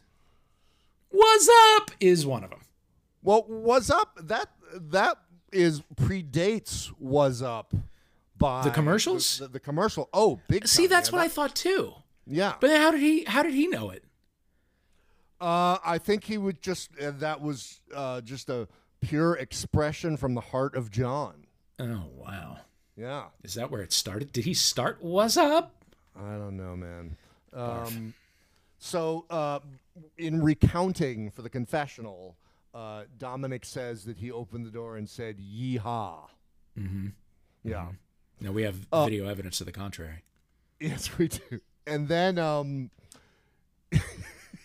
[1.11, 2.61] "What's up?" is one of them.
[3.23, 5.19] Well, was up that that
[5.53, 7.73] is predates was up
[8.37, 9.39] by The commercials?
[9.39, 10.09] The, the- the commercial.
[10.13, 10.69] Oh, big.
[10.69, 11.95] See, time, that's what I thought too.
[12.27, 13.25] Yeah, But how did he?
[13.25, 14.05] How did he know it?
[15.41, 18.69] Uh, I think he would just uh, that was uh, just a
[19.01, 21.47] pure expression from the heart of John.
[21.79, 22.59] Oh wow,
[22.99, 24.33] Yeah, is that where it started?
[24.33, 25.01] Did he start?
[25.03, 25.73] was up?
[26.17, 27.17] I don't know, man.
[27.53, 28.15] Um,
[28.79, 29.61] so, uh,
[30.17, 32.37] in recounting for the confessional,
[32.75, 36.29] uh, Dominic says that he opened the door and said "Yeehaw."
[36.79, 37.09] Mm-hmm.
[37.65, 37.89] Yeah.
[38.41, 40.23] No, we have Uh, video evidence to the contrary.
[40.81, 41.61] Yes, we do.
[41.89, 42.91] And then um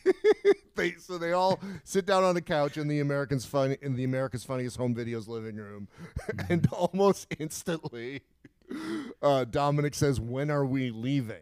[0.75, 4.03] they so they all sit down on the couch in the Americans fun in the
[4.03, 5.87] America's Funniest Home Videos living room
[6.49, 8.21] and almost instantly
[9.21, 11.41] uh Dominic says, "When are we leaving?"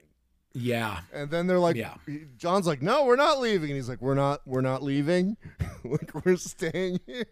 [0.53, 1.95] Yeah, And then they're like Yeah.
[2.37, 5.37] John's like, "No, we're not leaving." And he's like, "We're not we're not leaving.
[5.85, 7.25] like we're staying here."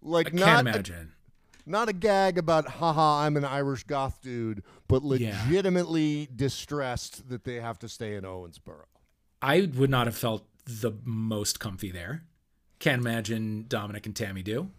[0.00, 1.12] Like I not can't a- imagine.
[1.66, 5.42] not a gag about haha I'm an Irish goth dude, but Yeah.
[5.48, 8.84] legitimately distressed that they have to stay in Owensboro.
[9.42, 12.24] I would not have felt the most comfy there.
[12.78, 14.70] Can't imagine Dominic and Tammy do.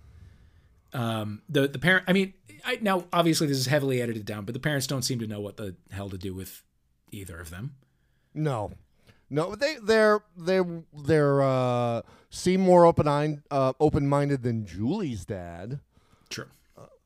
[0.94, 2.06] Um, the the parent.
[2.08, 2.34] I mean,
[2.66, 5.40] I, now obviously this is heavily edited down, but the parents don't seem to know
[5.40, 6.64] what the hell to do with
[7.12, 7.76] either of them.
[8.34, 8.72] No.
[9.30, 15.24] No, they they're they're they're uh seem more open eyed uh open minded than Julie's
[15.26, 15.80] dad
[16.30, 16.48] True.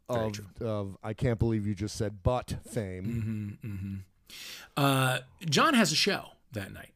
[0.09, 0.45] Very of true.
[0.61, 3.59] of I can't believe you just said but fame.
[3.61, 3.99] mmm mmm
[4.77, 6.92] Uh, John has a show that night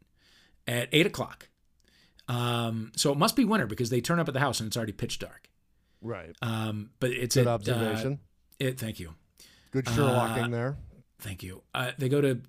[0.67, 1.47] at eight o'clock.
[2.27, 4.75] Um, so it must be winter because they turn up at the house and it's
[4.77, 5.49] already pitch dark.
[6.01, 6.35] Right.
[6.41, 8.19] Um, but it's Good at, uh, observation.
[8.59, 9.13] it, thank you.
[9.71, 10.77] Good Sherlocking there.
[11.19, 11.63] Thank you.
[11.73, 12.41] Uh, they go to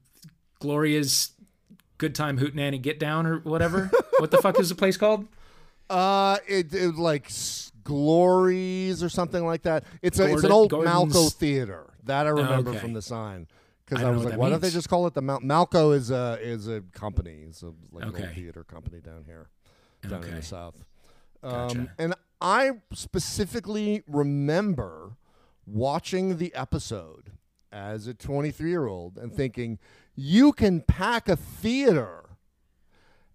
[0.60, 1.30] Gloria's
[1.98, 3.90] Good Time Hootenanny Get Down or whatever.
[4.18, 5.26] what the fuck is the place called?
[5.88, 7.30] Uh, it, it like
[7.84, 9.84] Glories or something like that.
[10.02, 12.78] It's a it's an old Gordon's- Malco theater that I remember Okay.
[12.78, 13.46] from the sign.
[13.90, 15.94] I Because I, don't was like, why don't they just call it the Mal- Malco
[15.94, 17.44] is a is a company.
[17.48, 18.30] It's a like Okay.
[18.34, 19.48] theater company down here,
[20.08, 20.84] down in the south.
[21.42, 21.78] Gotcha.
[21.80, 25.16] Um, and I specifically remember
[25.66, 27.32] watching the episode
[27.72, 29.78] as a 23 year old and thinking,
[30.14, 32.24] you can pack a theater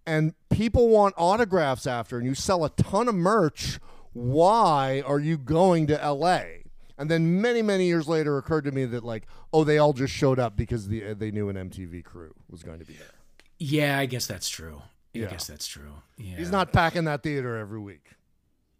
[0.06, 3.78] and people want autographs after, and you sell a ton of merch.
[4.12, 6.40] Why are you going to LA?
[6.96, 10.12] And then many, many years later, occurred to me that like, oh, they all just
[10.14, 13.08] showed up because the, they knew an MTV crew was going to be there.
[13.58, 14.82] Yeah, I guess that's true.
[15.12, 15.26] Yeah.
[15.26, 15.92] I guess that's true.
[16.18, 16.36] Yeah.
[16.36, 18.10] He's not packing that theater every week.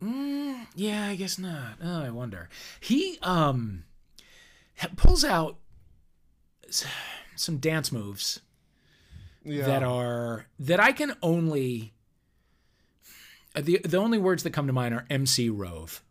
[0.02, 1.78] Mm, yeah, I guess not.
[1.82, 2.48] Oh, I wonder.
[2.80, 3.84] He um
[4.96, 5.56] pulls out
[7.36, 8.40] some dance moves
[9.44, 9.66] Yeah.
[9.66, 11.94] that are that I can only
[13.54, 16.02] uh, the the only words that come to mind are MC Rove.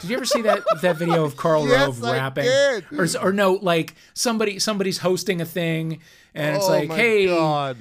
[0.00, 2.44] Did you ever see that that video of Karl Yes, Rove I rapping?
[2.44, 2.84] did.
[2.92, 6.00] Or or no, like somebody somebody's hosting a thing
[6.34, 7.76] and it's oh like, "Hey, God.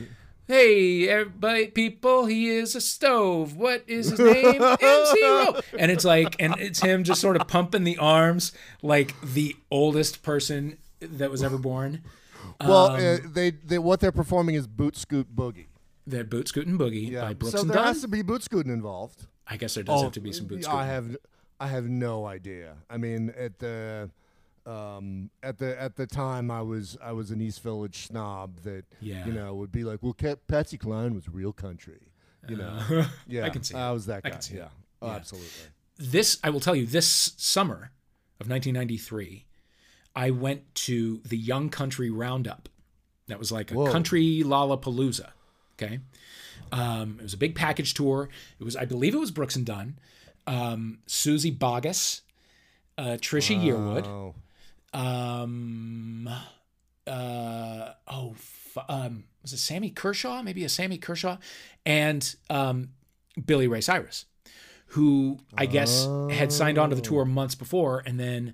[0.48, 3.56] hey, everybody, people, he is a stove.
[3.56, 4.62] What is his name?
[4.82, 5.62] MC Rove.
[5.78, 10.24] And it's like, and it's him just sort of pumping the arms like the oldest
[10.24, 12.02] person that was ever born.
[12.62, 15.68] Well, Um, uh, they, they what they're performing is boot scoot boogie.
[16.08, 17.22] The Boot Scootin' Boogie Yeah.
[17.22, 19.28] by Brooks so and there has to be boot scooting involved.
[19.48, 21.16] I guess there does have to be some Boot I have
[21.60, 22.76] I have no idea.
[22.90, 24.10] I mean, at the
[24.66, 28.86] um, at the at the time, I was I was an East Village snob that
[29.02, 29.26] Yeah.
[29.26, 30.16] you know would be like, well,
[30.48, 32.00] Patsy Cline was real country.
[32.48, 34.30] You know, yeah, I can see I was that guy.
[34.30, 34.60] I can see it.
[34.60, 34.68] yeah.
[35.02, 35.16] Oh, Yeah.
[35.16, 35.50] absolutely.
[35.98, 37.92] This, I will tell you, this summer
[38.40, 39.46] of 1993,
[40.16, 42.70] I went to the Young Country Roundup.
[43.28, 43.92] That was like a Whoa.
[43.92, 45.32] country Lollapalooza.
[45.74, 46.00] Okay.
[46.72, 48.30] Um, it was a big package tour.
[48.60, 50.00] It was, I believe it was Brooks and Dunn,
[50.50, 52.22] um, Suzy Bogguss,
[52.98, 54.34] uh, Trisha Yearwood, Oh,
[54.94, 56.30] um,
[57.08, 58.36] uh, oh,
[58.88, 60.42] um, was it Sammy Kershaw?
[60.42, 61.38] Maybe a Sammy Kershaw,
[61.86, 62.90] and um,
[63.46, 64.26] Billy Ray Cyrus,
[64.88, 68.54] who I guess had signed on to the tour months before, and then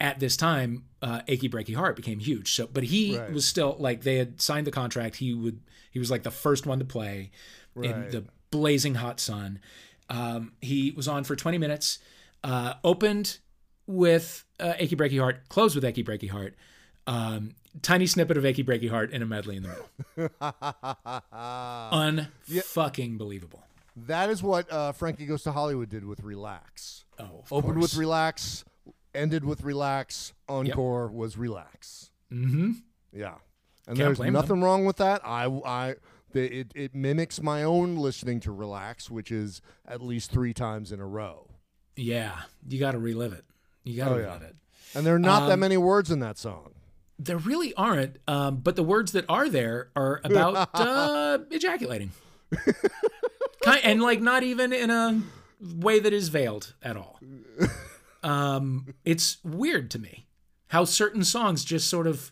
[0.00, 2.52] at this time, uh, "Achy Breaky Heart" became huge.
[2.52, 3.32] So, but he Right.
[3.32, 5.16] was still like they had signed the contract.
[5.16, 7.30] He would he was like the first one to play
[7.76, 9.60] in the blazing hot sun.
[10.08, 11.98] Um, he was on for 20 minutes,
[12.42, 13.38] uh, opened
[13.86, 16.54] with uh, Achy Breaky Heart, closed with Achy Breaky Heart.
[17.06, 20.30] Um, tiny snippet of Achy Breaky Heart in a medley in the middle.
[21.32, 23.62] Unfucking believable.
[23.96, 27.04] that is what uh, Frankie Goes to Hollywood did with Relax.
[27.18, 27.96] Oh, of Opened with.
[27.96, 28.64] Relax,
[29.14, 30.32] ended with Relax.
[30.48, 32.10] Encore was Relax.
[32.32, 32.72] mm-hmm.
[33.12, 33.36] Yeah,
[33.86, 35.22] and Can't there's nothing wrong with that.
[35.24, 35.94] I, I,
[36.32, 40.92] the, it, it mimics my own listening to Relax, which is at least three times
[40.92, 41.48] in a row.
[41.96, 42.36] Yeah,
[42.68, 43.44] you got to relive it.
[43.84, 44.24] You got to Oh, yeah.
[44.26, 44.56] relive it.
[44.94, 46.72] And there are not that Um, many words in that song.
[47.18, 52.12] There really aren't, um, but the words that are there are about uh, ejaculating,
[53.62, 55.20] kind, and like not even in a
[55.60, 57.18] way that is veiled at all.
[58.22, 60.26] Um, it's weird to me
[60.68, 62.30] how certain songs just sort of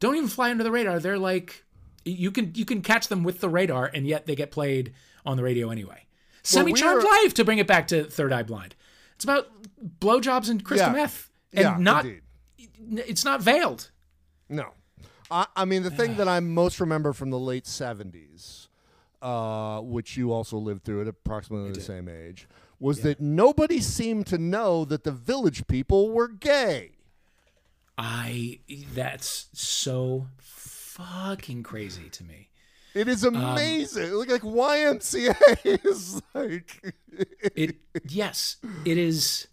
[0.00, 0.98] don't even fly under the radar.
[0.98, 1.61] They're like
[2.04, 4.92] you can you can catch them with the radar, and yet they get played
[5.24, 6.06] on the radio anyway.
[6.42, 8.74] Semi Charmed we're- Life to bring it back to Third Eye Blind.
[9.14, 9.48] It's about
[10.00, 10.94] blowjobs and crystal Yeah.
[10.94, 12.22] meth, and yeah, not indeed.
[13.06, 13.90] it's not veiled.
[14.48, 14.70] No.
[15.30, 18.68] I, I mean, the thing that I most remember from the late 70s,
[19.22, 22.46] uh, which you also lived through at approximately the same age,
[22.78, 26.96] was that nobody seemed to know that the village people were gay.
[27.96, 28.60] I
[28.94, 30.26] that's so
[30.96, 32.48] fucking crazy to me.
[32.94, 34.12] It is Um, amazing.
[34.12, 36.94] like, like YMCA is like.
[37.54, 37.76] It
[38.08, 39.46] yes, it is.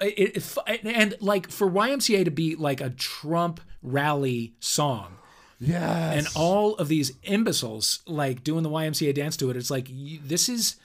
[0.00, 5.16] It, it, and like for YMCA to be like a Trump rally song,
[5.60, 6.16] yes.
[6.18, 10.18] and all of these imbeciles like doing the YMCA dance to it, it's like you,
[10.22, 10.76] this is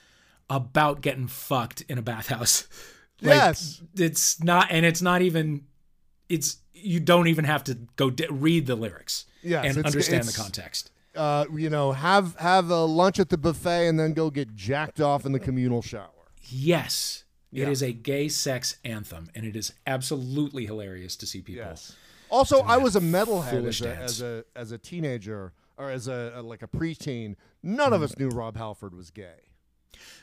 [0.48, 2.68] about getting fucked in a bathhouse.
[3.22, 3.82] Like, Yes.
[3.98, 5.66] it's not, and it's not even.
[6.30, 10.34] It's you don't even have to go read the lyrics Yes, and it's- understand it's-
[10.36, 10.90] the context.
[11.16, 15.00] uh, you know, have have a lunch at the buffet and then go get jacked
[15.00, 16.08] off in the communal shower.
[16.42, 17.68] Yes, it Yeah.
[17.70, 21.74] is a gay sex anthem, and it is absolutely hilarious to see people.
[22.30, 26.32] Also, I was a metalhead as a, as a as a teenager or as a,
[26.36, 27.34] a like a preteen.
[27.62, 29.50] None of us knew Rob Halford was gay.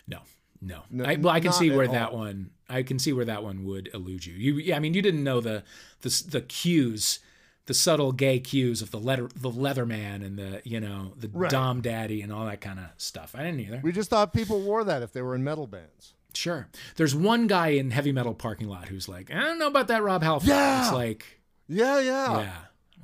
[0.08, 0.20] No,
[0.62, 0.84] no.
[0.90, 2.18] No, I, well, I can see where that all.
[2.20, 2.52] one.
[2.70, 4.34] I can see where that one would elude you.
[4.34, 5.64] You, yeah, I mean, you didn't know the
[6.02, 7.20] the the cues
[7.68, 11.52] the subtle gay cues of the leather the Leatherman and the you know the Right.
[11.52, 13.36] Dom Daddy and all that kind of stuff.
[13.38, 13.80] I didn't either.
[13.84, 16.14] We just thought people wore that if they were in metal bands.
[16.34, 16.68] Sure.
[16.98, 20.04] There's one guy in heavy metal parking lot who's like, I don't know about that
[20.04, 20.50] Rob Halford.
[20.50, 20.84] Yeah.
[20.86, 21.26] It's like,
[21.68, 22.40] Yeah, yeah.
[22.40, 22.54] yeah,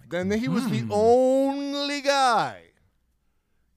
[0.09, 0.87] Then he was Hmm.
[0.87, 2.61] the only guy.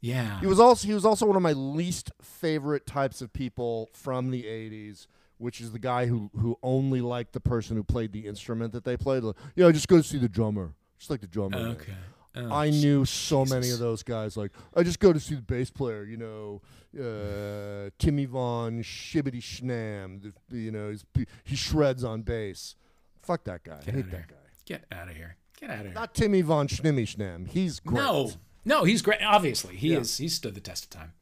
[0.01, 0.41] yeah.
[0.41, 4.30] He was also he was also one of my least favorite types of people from
[4.30, 5.07] the '80s,
[5.39, 8.84] which is the guy who who only liked the person who played the instrument that
[8.84, 9.22] they played.
[9.22, 10.74] Like, yeah, just go to see the drummer.
[10.99, 11.59] Just like the drummer.
[11.59, 11.93] okay.
[12.39, 14.37] Oh, I knew so many of those guys.
[14.37, 16.05] Like, I just go to see the bass player.
[16.05, 16.62] You know,
[16.99, 20.32] uh, Timmy Von Shibbity Schnam.
[20.51, 21.05] The, you know, he's,
[21.45, 22.74] he shreds on bass.
[23.22, 23.78] Fuck that guy.
[23.80, 24.34] I Get hate that guy.
[24.66, 25.37] Get out of here.
[25.59, 25.95] Get out of here.
[25.95, 27.49] Not Timmy Von Schnimmy Schnam.
[27.49, 28.03] He's great.
[28.05, 28.32] No,
[28.66, 29.22] no, he's great.
[29.22, 30.01] Obviously, he Yeah.
[30.01, 30.18] is.
[30.18, 31.12] He's stood the test of time.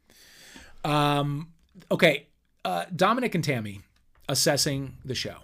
[0.85, 1.49] Um,
[1.93, 2.27] okay,
[2.65, 3.83] uh, Dominic and Tammy
[4.29, 5.37] assessing the show.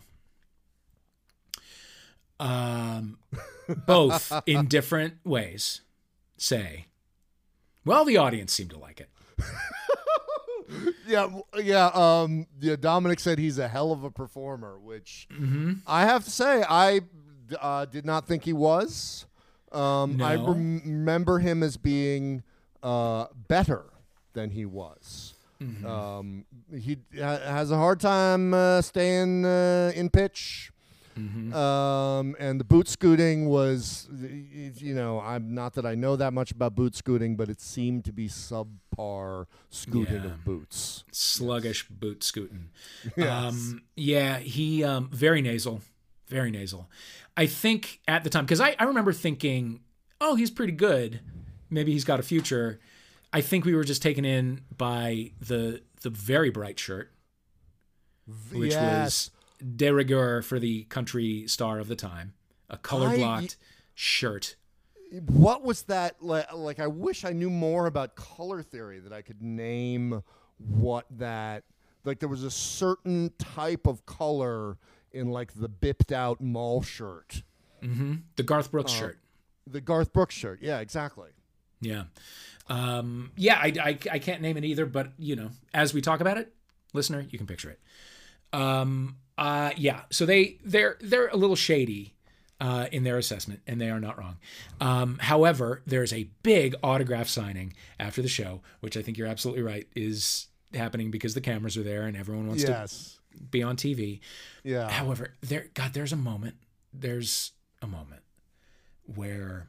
[2.39, 3.18] Um,
[3.87, 5.83] both in different ways
[6.39, 6.87] say,
[7.85, 9.11] "Well, the audience seemed to like it."
[11.05, 11.26] Yeah,
[11.61, 11.87] yeah.
[11.87, 12.76] Um, yeah.
[12.78, 15.72] Dominic said he's a hell of a performer, which Mm-hmm.
[15.85, 17.01] I have to say I
[17.61, 19.26] uh, did not think he was.
[19.72, 22.45] Um, I rem- remember him as being
[22.85, 23.83] uh, better
[24.35, 25.35] than he was.
[25.61, 25.85] Mm-hmm.
[25.85, 26.45] Um,
[26.79, 30.73] he has a hard time uh, staying uh, in pitch.
[31.18, 31.53] Mm-hmm.
[31.53, 36.51] Um, and the boot scooting was, you know, I'm not that I know that much
[36.53, 40.27] about boot scooting, but it seemed to be subpar scooting Yeah.
[40.27, 41.05] of boots.
[41.12, 42.71] Sluggish boot scooting.
[43.16, 43.29] Yes.
[43.31, 45.83] Um, yeah, he um, very nasal,
[46.29, 46.89] very nasal.
[47.37, 49.81] I think at the time because I, I remember thinking,
[50.21, 51.21] oh, he's pretty good.
[51.68, 52.79] Maybe he's got a future.
[53.33, 57.12] I think we were just taken in by the the very bright shirt,
[58.53, 59.31] which yes.
[59.61, 62.33] was de rigueur for the country star of the time,
[62.68, 63.57] a color blocked
[63.95, 64.57] shirt.
[65.26, 69.20] what was that like, like i wish i knew more about color theory that i
[69.20, 70.22] could name
[70.57, 71.64] what that
[72.05, 74.78] like there was a certain type of color
[75.12, 77.43] in like the bipped out mall shirt
[77.83, 79.18] hmm The Garth Uh, Brooks shirt.
[79.66, 81.31] the garth brooks shirt yeah exactly
[81.81, 82.05] Yeah.
[82.68, 86.20] Um, yeah, I, I, I can't name it either, but you know, as we talk
[86.20, 86.53] about it,
[86.93, 87.81] listener, you can picture it.
[88.53, 92.14] Um, uh, yeah, so they they're they're a little shady
[92.61, 94.37] uh, in their assessment, and they are not wrong.
[94.81, 99.62] Um, however, there's a big autograph signing after the show, which I think you're absolutely
[99.62, 103.76] right is happening because the cameras are there and everyone wants yes to be on
[103.76, 104.20] TV.
[104.62, 106.57] yeah However, there God, there's a moment.
[106.93, 108.22] There's a moment
[109.14, 109.68] where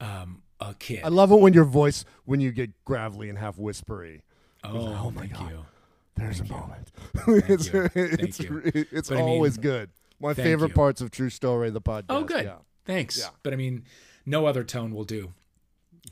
[0.00, 1.00] um, a kid.
[1.04, 4.22] i love it when your voice when you get gravelly and half whispery
[4.64, 5.50] Oh, my thank God.
[5.50, 5.58] you.
[6.16, 7.90] there's a moment Thank it's you.
[7.94, 8.84] it's, Thank you.
[8.92, 9.90] it's But I mean- always good
[10.20, 10.74] my favorite you.
[10.74, 12.44] parts of true story the podcast Oh, good.
[12.44, 13.16] yeah Thanks.
[13.18, 13.28] Yeah.
[13.44, 13.84] But I mean,
[14.26, 15.32] no other tone will do.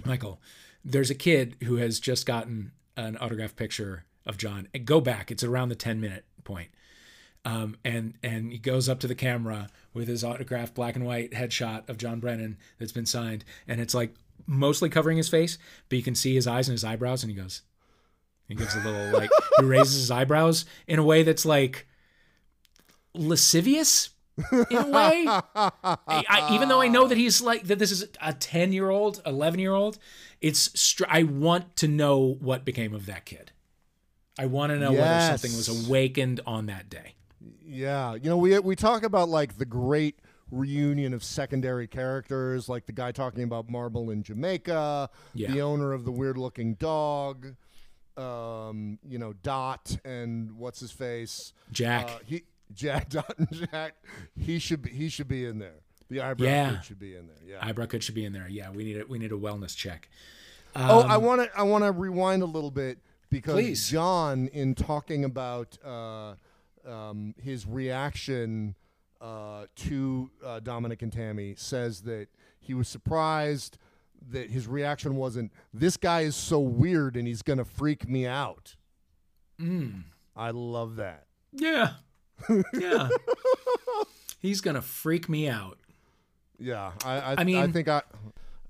[0.05, 0.41] Michael,
[0.85, 4.69] there's a kid who has just gotten an autograph picture of John.
[4.73, 6.69] And go back; it's around the 10 minute point.
[7.45, 11.33] Um, and and he goes up to the camera with his autographed black and white
[11.33, 14.15] headshot of John Brennan that's been signed, and it's like
[14.47, 17.37] mostly covering his face, but you can see his eyes and his eyebrows, and he
[17.37, 17.63] goes,
[18.49, 21.87] he gives a little like he raises his eyebrows in a way that's like
[23.15, 24.11] lascivious
[24.71, 25.25] in a way.
[25.27, 28.91] I, I, even though I know that he's like that, this is a ten year
[28.91, 29.99] old, eleven year old.
[30.41, 33.53] It's str- I want to know what became of that kid.
[34.39, 37.15] I want to know whether something was awakened on that day.
[37.65, 40.19] Yeah, you know, we we talk about like the great
[40.51, 45.51] reunion of secondary characters, like the guy talking about Marble in Jamaica, Yeah.
[45.53, 47.55] the owner of the weird-looking dog,
[48.17, 52.09] um, you know, Dot and what's his face, Jack.
[52.11, 52.43] Uh, he
[52.73, 53.95] Jack Dot and Jack.
[54.39, 55.81] He should be he should be in there.
[56.09, 56.71] The eyebrow Yeah.
[56.77, 57.37] kid should be in there.
[57.47, 57.59] Yeah.
[57.67, 58.49] Eyebrow kid should be in there.
[58.49, 60.09] Yeah, we need a we need a wellness check.
[60.77, 62.99] oh, I want to I want to rewind a little bit
[63.31, 63.89] because Please.
[63.89, 66.35] John, in talking about uh,
[66.87, 68.75] um, his reaction
[69.21, 73.79] uh, to uh, Dominic and Tammy, says that he was surprised
[74.31, 78.77] that his reaction wasn't "This guy is so weird and he's gonna freak me out."
[79.61, 80.05] Mm.
[80.37, 81.27] I love that.
[81.53, 81.95] Yeah,
[82.73, 83.09] yeah.
[84.41, 85.79] He's gonna freak me out.
[86.59, 88.03] Yeah, I I, I I think I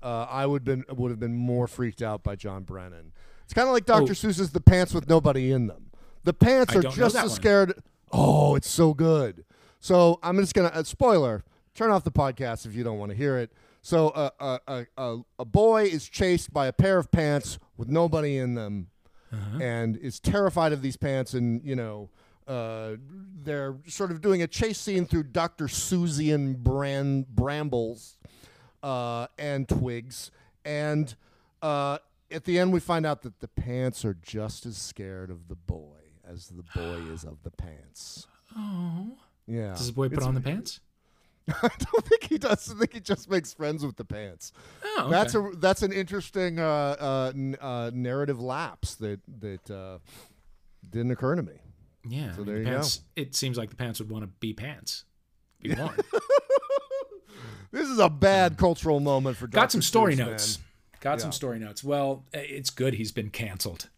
[0.01, 3.13] uh, I would been would have been more freaked out by John Brennan.
[3.45, 4.11] It's kind of like Dr.
[4.11, 4.15] Oh.
[4.15, 5.91] Seuss's "The Pants with Nobody in Them."
[6.23, 7.81] The pants I are just as scared.
[8.11, 9.43] Oh, it's so good.
[9.81, 11.43] So I'm just gonna uh, spoiler.
[11.75, 13.51] Turn off the podcast if you don't want to hear it.
[13.81, 14.29] So uh,
[14.67, 18.87] uh, uh, a boy is chased by a pair of pants with nobody in them,
[19.33, 19.57] Uh-huh.
[19.61, 21.33] and is terrified of these pants.
[21.33, 22.09] And you know,
[22.47, 22.95] uh,
[23.43, 25.65] they're sort of doing a chase scene through Dr.
[25.65, 28.17] Seussian Bran- brambles.
[28.83, 30.31] uh, and twigs.
[30.65, 31.13] And
[31.61, 31.99] uh,
[32.31, 35.55] at the end, we find out that the pants are just as scared of the
[35.55, 38.25] boy as the boy is of the pants.
[38.57, 39.17] Oh.
[39.47, 39.69] Yeah.
[39.73, 40.79] Does the boy put It's- on the pants?
[41.47, 42.71] I don't think he does.
[42.71, 44.53] I think he just makes friends with the pants.
[44.85, 45.09] Oh, okay.
[45.11, 49.97] That's a that's an interesting uh, uh, n- uh, narrative lapse that that uh,
[50.87, 51.53] didn't occur to me.
[52.07, 52.31] yeah.
[52.33, 52.87] so I mean, there the you go.
[53.15, 55.05] It seems like the pants would want to be pants.
[55.61, 55.97] Be worn.
[57.71, 59.47] This is a bad cultural moment for.
[59.47, 59.71] Got Dr.
[59.71, 60.59] some story notes.
[60.99, 61.83] Got some story notes.
[61.83, 63.89] Well, it's good he's been canceled.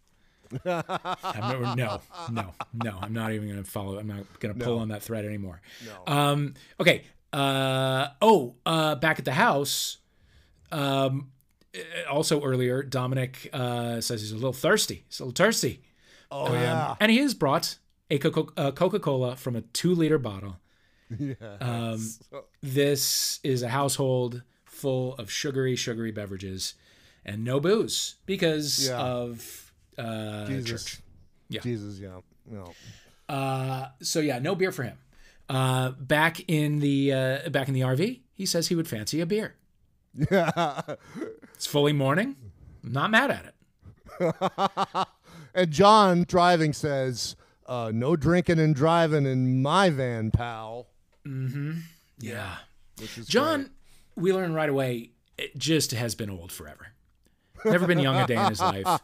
[0.66, 2.02] Not- no,
[2.32, 2.98] no, no.
[3.02, 3.98] I'm not even going to follow.
[4.00, 4.82] I'm not going to pull No.
[4.82, 5.62] on that thread anymore.
[5.86, 6.14] No.
[6.14, 7.04] Um, okay.
[7.32, 9.98] Uh, oh, uh, back at the house.
[10.72, 11.32] Um,
[11.76, 15.04] uh, also earlier, Dominic uh, says he's a little thirsty.
[15.08, 15.82] He's a little thirsty.
[16.32, 16.96] Oh Um, yeah.
[17.00, 17.78] and he has brought
[18.10, 20.58] a Coca Cola from a two liter bottle.
[21.20, 21.34] yeah.
[21.60, 22.08] Um,
[22.62, 26.74] this is a household full of sugary, sugary beverages
[27.26, 29.00] and no booze because Yeah.
[29.00, 29.63] of
[29.98, 30.86] uh, Jesus.
[30.86, 31.02] church.
[31.50, 31.62] Yeah.
[31.62, 32.00] Jesus.
[32.00, 32.20] Yeah.
[32.50, 32.74] No.
[33.30, 34.98] Uh, so yeah, no beer for him.
[35.50, 39.26] Uh, back in the uh, back in the RV, he says he would fancy a
[39.26, 39.56] beer.
[40.32, 40.82] Yeah.
[41.56, 42.36] It's fully morning.
[42.84, 45.08] I'm not mad at it.
[45.56, 47.38] and John driving says,
[47.68, 50.88] uh, "No drinking and driving in my van, pal."
[51.26, 51.78] Mm-hmm.
[52.20, 52.56] Yeah.
[53.00, 53.70] Which is John,
[54.16, 56.88] we learn right away, it just has been old forever.
[57.66, 59.02] Never been young a day in his life.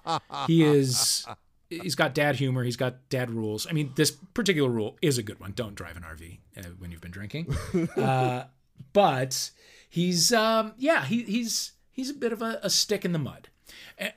[0.47, 1.25] He is.
[1.69, 2.63] He's got dad humor.
[2.63, 3.67] He's got dad rules.
[3.67, 5.51] I mean, this particular rule is a good one.
[5.55, 7.55] Don't drive an RV uh, when you've been drinking.
[7.95, 8.45] Uh,
[8.93, 9.51] but
[9.87, 13.49] he's, um, yeah, he, he's he's a bit of a, a stick in the mud,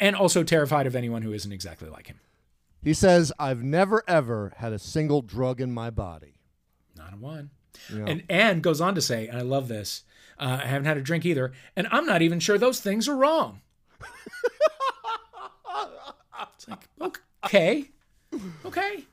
[0.00, 2.20] and also terrified of anyone who isn't exactly like him.
[2.82, 6.38] He says, "I've never ever had a single drug in my body."
[6.96, 7.50] Not a one.
[7.92, 8.04] Yeah.
[8.06, 10.04] And and goes on to say, and I love this.
[10.38, 13.16] Uh, I haven't had a drink either, and I'm not even sure those things are
[13.16, 13.60] wrong.
[16.54, 16.88] It's like
[17.44, 17.88] okay,
[18.64, 19.04] okay,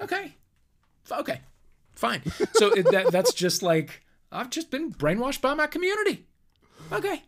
[0.00, 0.34] okay,
[1.10, 1.40] okay,
[1.94, 2.22] fine.
[2.54, 4.02] So it, that that's just like
[4.32, 6.26] I've just been brainwashed by my community.
[6.92, 7.22] Okay,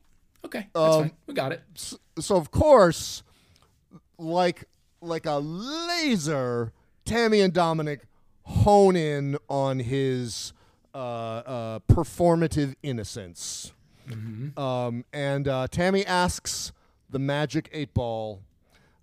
[0.45, 1.13] okay, that's Um, fine.
[1.27, 1.63] We got it.
[1.75, 3.23] so of course,
[4.19, 4.65] like
[5.01, 6.73] like a laser,
[7.05, 8.03] Tammy and Dominic
[8.45, 10.53] hone in on his
[10.95, 13.73] uh, uh, performative innocence.
[14.59, 16.73] Um, and uh, Tammy asks
[17.09, 18.43] the magic eight ball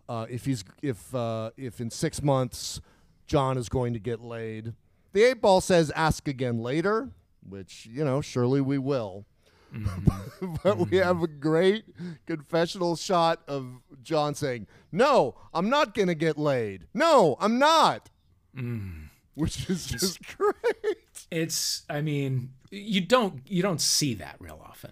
[0.09, 2.81] uh, if he's if uh, if in six months
[3.27, 4.73] John is going to get laid.
[5.13, 7.09] The eight ball says ask again later,
[7.47, 9.25] which you know surely we will.
[10.63, 11.85] but we have a great
[12.25, 13.67] confessional shot of
[14.01, 16.87] John saying, "No, I'm not gonna get laid.
[16.93, 18.09] No, I'm not."
[19.35, 20.97] Which is just great.
[21.31, 24.91] it's i mean you don't you don't see that real often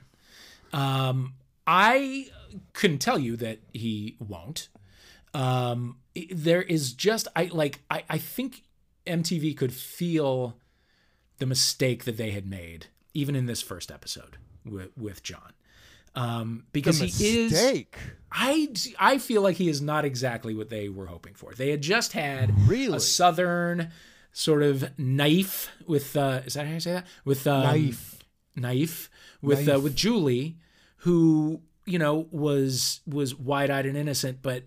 [0.71, 1.33] um
[1.65, 2.27] i
[2.73, 4.69] couldn't tell you that he won't
[5.37, 5.97] um
[6.31, 8.63] there is just i like i i think
[9.05, 10.57] mtv could feel
[11.37, 15.53] the mistake that they had made even in this first episode with with john
[16.15, 17.85] um because he is.
[18.31, 18.69] I
[18.99, 21.53] I feel like he is not exactly what they were hoping for.
[21.53, 22.97] They had just had Really?
[22.97, 23.91] a southern
[24.33, 27.05] sort of knife with uh is that how you say that?
[27.23, 28.15] With um, Knife.
[28.55, 29.09] knife
[29.43, 30.57] with Uh, with Julie
[31.05, 34.63] who, you know, was was wide-eyed and innocent but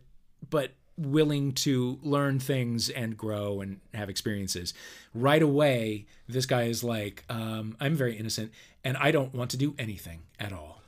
[0.50, 4.74] but willing to learn things and grow and have experiences.
[5.14, 8.52] Right away, this guy is like, um, I'm very innocent
[8.84, 10.82] and I don't want to do anything at all.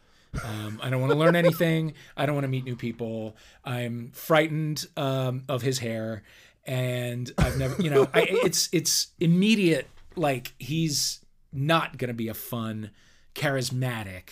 [0.45, 1.95] Um, I don't want to learn anything.
[2.17, 3.37] I don't want to meet new people.
[3.65, 6.23] I'm frightened um, of his hair,
[6.65, 9.89] and I've never, you know, I, it's it's immediate.
[10.17, 11.21] Like he's
[11.53, 12.93] not going to be a fun,
[13.35, 14.31] charismatic,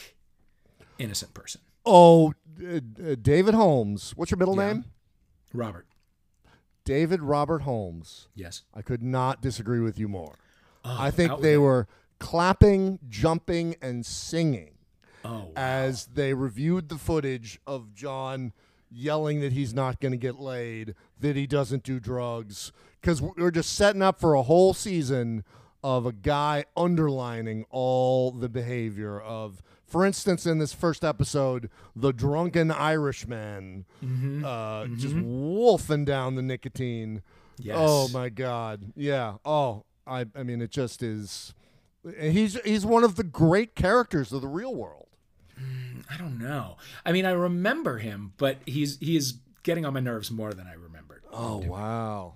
[0.98, 1.60] innocent person.
[1.84, 2.32] Oh,
[2.66, 2.80] uh,
[3.20, 4.12] David Holmes.
[4.16, 4.72] What's your middle Yeah.
[4.72, 4.84] name?
[5.52, 5.86] Robert,
[6.84, 8.28] David Robert Holmes.
[8.34, 8.62] yes.
[8.74, 10.34] I could not disagree with you more.
[10.84, 11.86] Oh, I think they were
[12.18, 14.72] clapping, jumping, and singing
[15.24, 15.52] Oh, wow.
[15.56, 18.52] as they reviewed the footage of John
[18.90, 23.50] yelling that he's not going to get laid, that he doesn't do drugs, because we're
[23.50, 25.44] just setting up for a whole season
[25.84, 32.12] of a guy underlining all the behavior of, for instance, in this first episode, the
[32.12, 34.44] drunken Irishman Mm-hmm.
[34.44, 37.22] uh, just wolfing down the nicotine.
[37.58, 37.76] yes.
[37.78, 38.92] Oh my God!
[38.96, 39.34] Yeah.
[39.44, 40.24] Oh, I.
[40.34, 41.52] I mean, it just is.
[42.18, 45.08] He's he's one of the great characters of the real world.
[46.10, 46.78] I don't know.
[47.04, 50.66] I mean, I remember him, but he's he is getting on my nerves more than
[50.66, 51.22] I remembered.
[51.30, 52.34] Oh wow,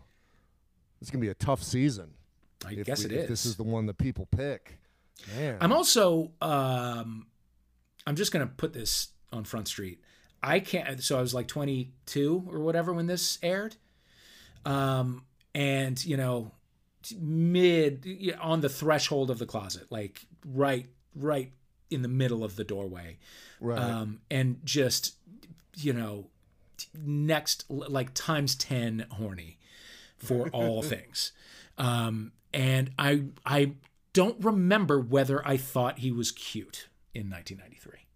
[1.01, 2.11] it's gonna be a tough season.
[2.67, 3.29] I guess we- it is.
[3.29, 4.79] This is the one that people pick.
[5.37, 7.27] Man, I'm also um
[8.07, 10.01] I'm just gonna put this on Front Street.
[10.43, 11.03] I can't.
[11.03, 13.77] So I was like 22 or whatever when this aired,
[14.67, 15.25] um,
[15.55, 16.53] and you know,
[17.19, 18.07] mid
[18.41, 21.53] on the threshold of the closet, like right, right
[21.91, 23.19] in the middle of the doorway,
[23.61, 23.79] Right.
[23.79, 25.15] um, and just
[25.77, 26.29] you know,
[26.95, 29.59] next like times ten horny
[30.19, 31.33] for all things,
[31.79, 33.73] um, and I I
[34.13, 38.07] don't remember whether I thought he was cute in 1993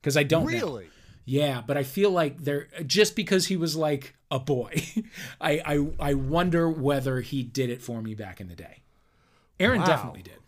[0.00, 0.48] because I don't know.
[0.50, 0.88] really?
[1.26, 4.72] Yeah, but I feel like there just because he was like a boy,
[5.40, 8.82] I, I I wonder whether he did it for me back in the day.
[9.60, 9.86] Aaron Wow.
[9.86, 10.38] definitely did.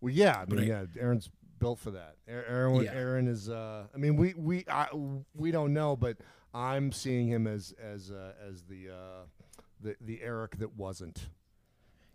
[0.00, 0.38] Well, yeah.
[0.40, 0.68] I mean, Right.
[0.68, 0.84] yeah.
[1.02, 2.16] Aaron's built for that.
[2.28, 2.92] Aaron, Yeah.
[2.92, 3.50] Aaron is.
[3.50, 4.86] Uh, I mean, we we I,
[5.34, 6.16] we don't know, but
[6.54, 9.26] I'm seeing him as as uh, as the uh,
[9.82, 11.28] the the Eric that wasn't.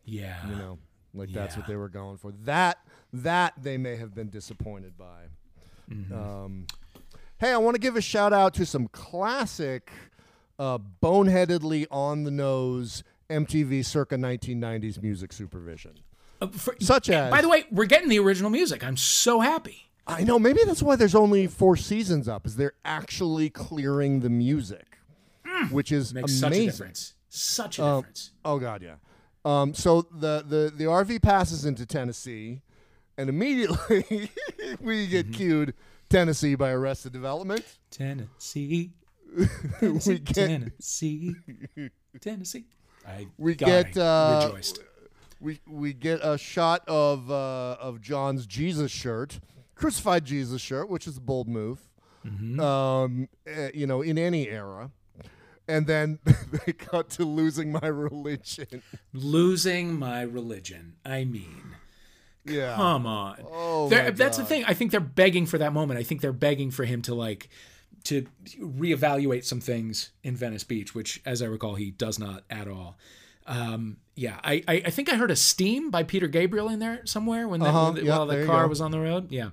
[0.05, 0.37] Yeah.
[0.49, 0.79] You know,
[1.15, 2.31] like that's what they were going for.
[2.43, 2.77] That
[3.13, 5.23] that they may have been disappointed by.
[5.89, 6.13] Mm-hmm.
[6.13, 6.67] Um,
[7.37, 9.91] hey, I want to give a shout out to some classic,
[10.59, 15.93] uh, boneheadedly on the nose MTV circa 1990s music supervision,
[16.41, 17.31] Uh, for- such as.
[17.31, 18.83] by the way, we're getting the original music.
[18.83, 19.89] I'm so happy.
[20.07, 20.37] I know.
[20.37, 22.45] Maybe that's why there's only four seasons up.
[22.45, 24.97] Is they're actually clearing the music,
[25.71, 26.15] which is Mm.
[26.15, 26.41] Makes amazing.
[26.41, 27.13] such a difference.
[27.29, 28.31] Such a Um, difference.
[28.43, 28.95] Oh God, yeah.
[29.45, 32.61] Um, so the, the the RV passes into Tennessee,
[33.17, 34.03] and immediately
[34.81, 35.11] we Mm-hmm.
[35.11, 35.73] get cued
[36.09, 37.63] Tennessee by Arrested Development.
[37.91, 38.91] Tennessee,
[39.81, 41.35] we get Tennessee,
[42.19, 42.65] Tennessee.
[43.07, 44.79] I We God, get, uh, rejoiced.
[45.39, 49.39] we we get a shot of uh, of John's Jesus shirt,
[49.75, 51.79] crucified Jesus shirt, which is a bold move.
[52.25, 52.59] Mm-hmm.
[52.59, 54.89] Um, eh, you know, in any era.
[55.67, 56.19] And then
[56.65, 58.81] they cut to losing my religion.
[59.13, 60.95] Losing my religion.
[61.05, 61.75] I mean,
[62.45, 62.75] Yeah.
[62.75, 63.37] come on.
[63.49, 64.63] Oh, They're- that's the thing.
[64.65, 65.99] I think they're begging for that moment.
[65.99, 67.49] I think they're begging for him to like
[68.05, 68.27] to
[68.59, 72.97] reevaluate some things in Venice Beach, which, as I recall, he does not at all.
[73.47, 77.01] Um, yeah, I, I I think I heard a steam by Peter Gabriel in there
[77.05, 79.31] somewhere when, that, Uh-huh, when the, yeah, while the car was on the road.
[79.31, 79.49] Yeah.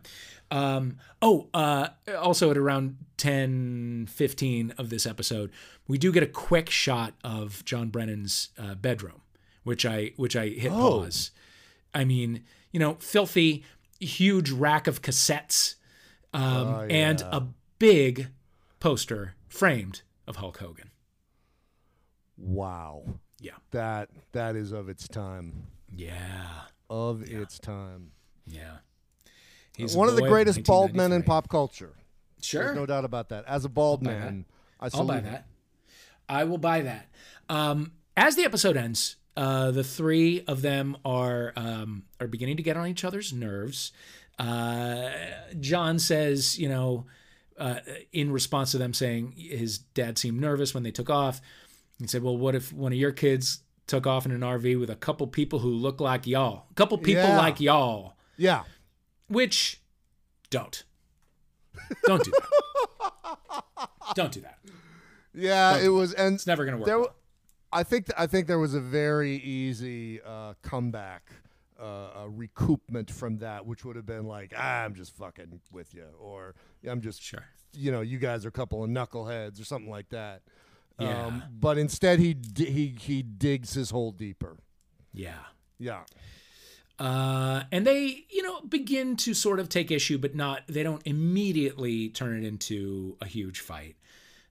[0.52, 1.88] Um, oh, uh,
[2.18, 5.50] also at around 10, 15 of this episode,
[5.88, 9.22] we do get a quick shot of John Brennan's uh, bedroom,
[9.64, 11.00] which I which I hit Oh.
[11.00, 11.30] pause.
[11.94, 13.64] I mean, you know, filthy,
[13.98, 15.76] huge rack of cassettes,
[16.34, 17.48] um, Oh, and a
[17.78, 18.28] big
[18.78, 20.90] poster framed of Hulk Hogan.
[22.36, 23.04] Wow.
[23.40, 23.52] Yeah.
[23.70, 25.66] That that is of its time.
[25.90, 26.48] Yeah.
[26.90, 28.12] Of its time.
[28.46, 28.78] Yeah.
[29.76, 31.94] He's One of the greatest bald men in pop culture.
[32.40, 32.64] Sure.
[32.64, 33.44] There's no doubt about that.
[33.46, 34.44] As a bald buy man,
[34.80, 35.46] I I'll buy that.
[36.28, 37.08] I will buy that.
[37.48, 42.62] Um, as the episode ends, uh, the three of them are um, are beginning to
[42.62, 43.92] get on each other's nerves.
[44.38, 45.10] Uh,
[45.60, 47.06] John says, you know,
[47.58, 47.76] uh,
[48.12, 51.40] in response to them saying his dad seemed nervous when they took off,
[51.98, 54.90] he said, "Well, what if one of your kids took off in an RV with
[54.90, 57.38] a couple people who look like y'all, a couple people Yeah.
[57.38, 58.62] like y'all?" Yeah.
[59.32, 59.80] Which,
[60.50, 60.84] don't,
[62.06, 63.88] don't do that.
[64.14, 64.58] don't do that.
[65.34, 66.86] Yeah, it was and It's never gonna work.
[66.86, 67.14] there well.
[67.72, 71.30] I think I think there was a very easy uh, comeback,
[71.80, 71.84] uh,
[72.26, 76.04] a recoupment from that, which would have been like, ah, "I'm just fucking with you,"
[76.20, 76.54] or
[76.86, 77.44] "I'm just, Sure.
[77.72, 80.42] you know, you guys are a couple of knuckleheads," or something like that.
[80.98, 81.24] Yeah.
[81.26, 84.58] Um, but instead, he he he digs his hole deeper.
[85.14, 85.38] Yeah.
[85.78, 86.02] Yeah.
[86.98, 91.02] Uh, and they, you know, begin to sort of take issue, but not, they don't
[91.04, 93.96] immediately turn it into a huge fight.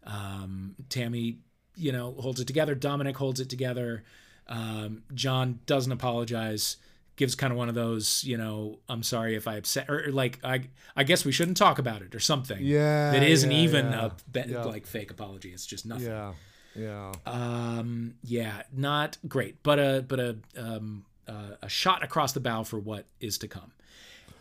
[0.05, 1.39] Um, Tammy,
[1.75, 2.75] you know, holds it together.
[2.75, 4.03] Dominic holds it together.
[4.47, 6.77] Um, John doesn't apologize.
[7.15, 10.11] Gives kind of one of those, you know, I'm sorry if I upset, or, or
[10.11, 10.63] like, I,
[10.95, 12.57] I guess we shouldn't talk about it, or something.
[12.61, 14.05] Yeah, that isn't yeah, even yeah.
[14.05, 14.63] a be- Yeah.
[14.63, 15.51] like fake apology.
[15.51, 16.07] It's just nothing.
[16.07, 16.33] Yeah.
[16.73, 17.11] Yeah.
[17.25, 22.63] Um, yeah, not great, but a but a um, uh, a shot across the bow
[22.63, 23.72] for what is to come.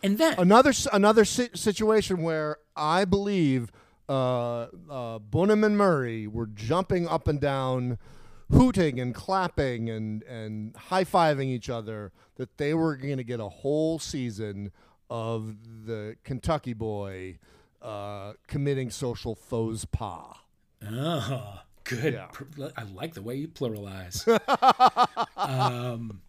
[0.03, 3.71] And then another another si- situation where I believe
[4.09, 7.99] uh, uh, Bunim and Murray were jumping up and down,
[8.51, 12.13] hooting and clapping and and high fiving each other.
[12.37, 14.73] That they were going to get a whole season
[15.11, 15.57] of
[15.87, 17.39] the Kentucky boy
[17.83, 20.37] uh, committing social faux pas.
[20.91, 22.15] oh, good.
[22.15, 22.71] Yeah.
[22.77, 24.27] I like the way you pluralize.
[25.37, 26.23] um,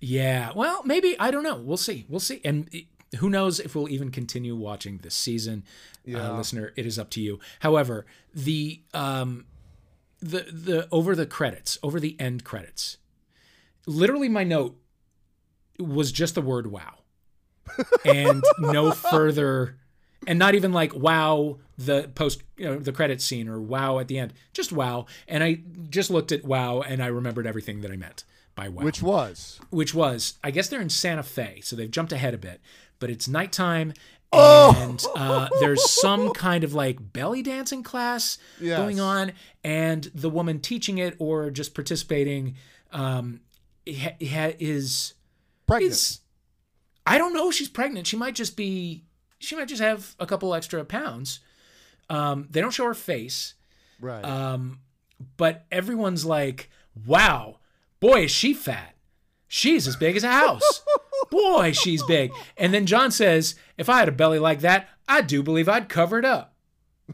[0.00, 0.52] yeah.
[0.54, 1.56] Well, maybe I don't know.
[1.56, 2.06] We'll see.
[2.08, 2.40] We'll see.
[2.44, 2.68] And
[3.18, 5.64] who knows if we'll even continue watching this season,
[6.04, 6.30] Yeah.
[6.32, 6.72] uh, listener.
[6.76, 7.38] It is up to you.
[7.60, 9.46] However, the um,
[10.20, 12.98] the the over the credits, over the end credits,
[13.86, 14.76] literally my note
[15.78, 16.98] was just the word "wow,"
[18.04, 19.76] and no further
[20.26, 24.06] and not even like wow the post you know the credit scene or wow at
[24.08, 27.90] the end just wow and i just looked at wow and i remembered everything that
[27.90, 28.24] i meant
[28.60, 32.12] by wow Which was which was i guess they're in santa fe so they've jumped
[32.12, 32.60] ahead a bit
[32.98, 33.92] but it's nighttime
[34.32, 34.76] Oh!
[34.78, 38.78] and uh, there's some kind of like belly dancing class Yes.
[38.78, 39.32] going on
[39.64, 42.54] and the woman teaching it or just participating
[42.92, 43.40] um,
[43.88, 45.14] ha- ha- is
[45.66, 45.92] pregnant.
[45.92, 46.20] is
[47.06, 48.06] I don't know if she's pregnant.
[48.06, 49.04] She might just be
[49.40, 51.40] she might just have a couple extra pounds.
[52.08, 53.54] Um, they don't show her face,
[54.00, 54.24] right.
[54.24, 54.78] um,
[55.36, 56.70] but everyone's like,
[57.06, 57.58] "Wow,
[58.00, 58.94] boy, is she fat?
[59.48, 60.82] She's as big as a house.
[61.30, 65.22] boy, she's big." And then John says, "If I had a belly like that, I
[65.22, 66.54] do believe I'd cover it up."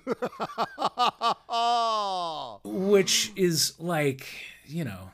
[2.64, 4.26] Which is like,
[4.66, 5.11] you know,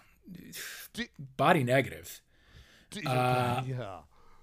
[0.92, 1.04] Do-
[1.36, 2.20] body negative.
[2.90, 3.98] D- Uh, yeah.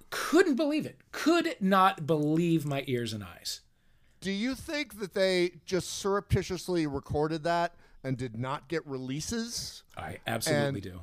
[0.09, 0.99] Couldn't believe it.
[1.11, 3.61] Could not believe my ears and eyes.
[4.21, 9.83] Do you think that they just surreptitiously recorded that and did not get releases?
[9.97, 11.01] I absolutely And- do.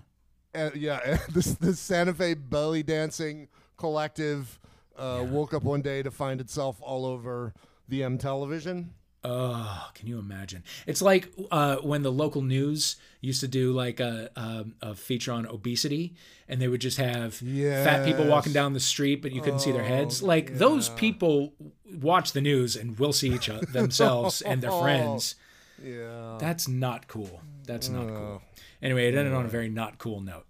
[0.57, 4.59] And yeah, this the Santa Fe belly dancing collective
[4.97, 7.53] uh, woke up one day to find itself all over
[7.89, 8.95] the M television.
[9.29, 10.63] Oh, can you imagine?
[10.87, 15.33] It's like uh, when the local news used to do like a, a, a feature
[15.33, 16.15] on obesity,
[16.49, 19.73] and they would just have fat people walking down the street, but you couldn't see
[19.73, 20.23] their heads.
[20.23, 21.55] Like those people
[21.93, 25.35] watch the news and will see each other themselves and their friends.
[25.83, 26.39] Yeah.
[26.39, 27.43] That's not cool.
[27.67, 28.43] That's not cool.
[28.83, 30.47] Anyway, it ended on a very not cool note.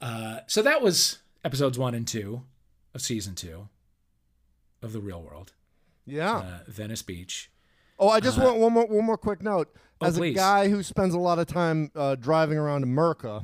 [0.00, 2.42] Uh, so that was episodes one and two
[2.94, 3.68] of season two
[4.82, 5.52] of the Real World,
[6.06, 6.36] Yeah.
[6.38, 7.50] uh, Venice Beach.
[7.98, 9.68] Oh, I just want one more one more quick note.
[10.00, 10.34] Oh, As a please.
[10.34, 13.42] guy who spends a lot of time uh, driving around America,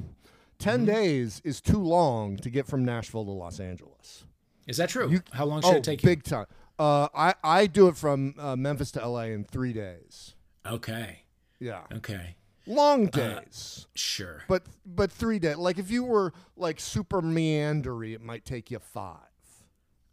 [0.59, 0.87] 10 Mm-hmm.
[0.87, 4.25] days is too long to get from Nashville to Los Angeles.
[4.67, 5.11] Is that true?
[5.11, 6.09] You- How long should oh, it take you?
[6.09, 6.47] big time.
[6.79, 10.35] Uh, I I do it from uh, Memphis to LA in three days.
[10.67, 11.21] Okay.
[11.61, 12.37] Yeah, Okay.
[12.67, 13.11] Long Uh,
[13.41, 14.43] days, Sure.
[14.49, 15.57] but but three days.
[15.57, 19.17] Like if you were like super meandery, it might take you five.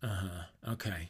[0.01, 0.71] Uh huh.
[0.73, 1.09] Okay.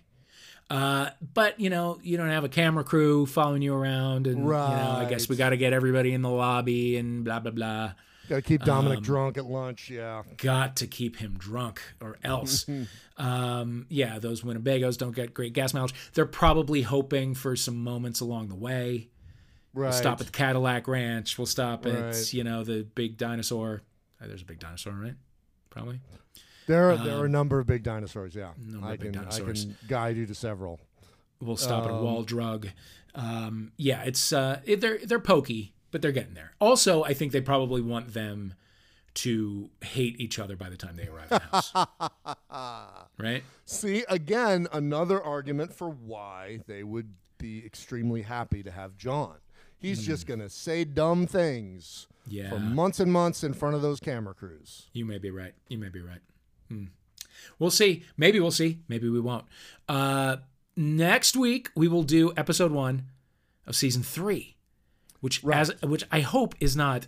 [0.69, 4.43] Uh, but you know, you don't have a camera crew following you around, and you
[4.51, 7.93] know, I guess we got to get everybody in the lobby and blah blah blah.
[8.29, 9.89] Got to keep Dominic Um, drunk at lunch.
[9.89, 12.65] Yeah, Got to keep him drunk, or else.
[13.17, 15.93] um, yeah, those Winnebagos don't get great gas mileage.
[16.13, 19.09] They're probably hoping for some moments along the way.
[19.73, 19.89] Right.
[19.89, 21.37] We'll stop at the Cadillac Ranch.
[21.37, 22.33] We'll stop at Right.
[22.33, 23.81] you know the big dinosaur.
[24.21, 25.15] Uh, there's a big dinosaur, right?
[25.69, 25.99] Probably.
[26.67, 28.35] There are, there are a number of big dinosaurs.
[28.35, 29.63] Yeah, Um, number I of big can dinosaurs.
[29.63, 30.79] I can guide you to several.
[31.41, 32.69] We'll stop at a Um, wall drug.
[33.15, 36.53] Um, yeah, it's uh, it, they're they're pokey, but they're getting there.
[36.59, 38.53] Also, I think they probably want them
[39.15, 41.73] to hate each other by the time they arrive at the house.
[43.19, 43.43] right?
[43.65, 49.35] See, again, another argument for why they would be extremely happy to have John.
[49.83, 52.07] He's just going to say dumb things.
[52.27, 52.51] Yeah.
[52.51, 54.87] for months and months in front of those camera crews.
[54.93, 55.53] You may be right.
[55.67, 56.21] You may be right.
[56.69, 56.85] Hmm.
[57.59, 58.03] We'll see.
[58.17, 58.79] Maybe we'll see.
[58.87, 59.45] Maybe we won't.
[59.89, 60.37] Uh,
[60.75, 63.07] next week we will do episode one
[63.67, 64.55] of season three,
[65.19, 67.07] which as which I hope is not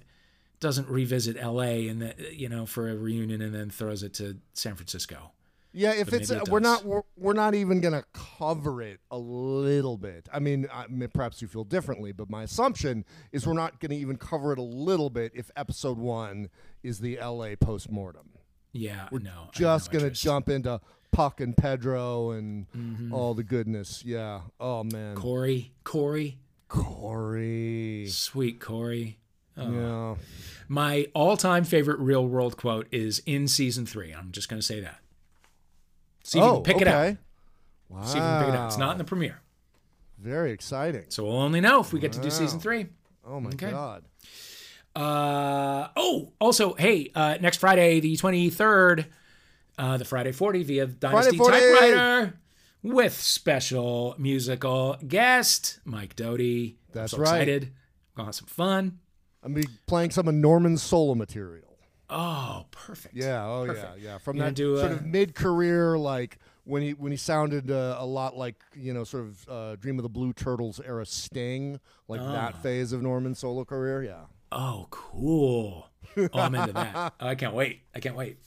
[0.60, 1.88] doesn't revisit L.A.
[1.88, 5.32] and the, you know for a reunion and then throws it to San Francisco.
[5.78, 9.00] Yeah, if But it's it we're not we're, we're not even going to cover it
[9.12, 10.30] a little bit.
[10.34, 13.90] I mean, I mean, perhaps you feel differently, but my assumption is we're not going
[13.92, 16.50] to even cover it a little bit if episode 1
[16.82, 18.30] is the LA postmortem.
[18.72, 20.24] Yeah, we're have Just no going to interest.
[20.24, 20.80] jump into
[21.12, 23.14] Puck and Pedro and Mm-hmm.
[23.14, 24.04] all the goodness.
[24.06, 24.42] Yeah.
[24.60, 25.16] Oh man.
[25.16, 26.38] Cory, Cory,
[26.70, 28.06] Cory.
[28.10, 29.18] sweet Cory.
[29.58, 29.72] Oh.
[29.72, 30.16] Yeah.
[30.68, 34.12] My all-time favorite real world quote is in season three.
[34.14, 35.00] I'm just going to say that.
[36.26, 36.82] See if you oh, can pick okay.
[36.84, 37.18] it out.
[37.90, 38.02] Wow.
[38.04, 38.68] See if you can pick it out.
[38.68, 39.42] It's not in the premiere,
[40.18, 41.06] Very exciting.
[41.10, 42.64] so we'll only know if we get to do season Wow.
[42.64, 42.86] three.
[43.28, 43.70] Oh my Okay.
[43.70, 44.04] god.
[44.96, 49.06] Uh, oh, also, hey, uh, next Friday, the 23rd,
[49.78, 51.58] uh, the Friday 40 via Dynasty 40.
[51.60, 52.40] Typewriter
[52.82, 56.78] with special musical guest Mike Doughty.
[56.92, 57.42] That's I'm so right.
[57.42, 57.74] excited.
[58.16, 59.00] Gonna have some fun.
[59.44, 61.65] I'm be playing some of Norman's solo material.
[62.10, 63.16] Oh, perfect.
[63.16, 63.98] Yeah, oh Perfect.
[64.00, 64.18] yeah, yeah.
[64.20, 67.96] From You that do, sort uh, of mid-career, like when he when he sounded uh,
[68.00, 71.80] a lot like you know, sort of uh, Dream of the Blue Turtles era Sting,
[72.08, 72.32] like Ah.
[72.32, 74.04] that phase of Norman's solo career.
[74.04, 74.26] Yeah.
[74.52, 75.90] Oh, cool.
[76.18, 77.14] Oh, I'm into that.
[77.20, 77.82] I can't wait.
[77.96, 78.38] I can't wait.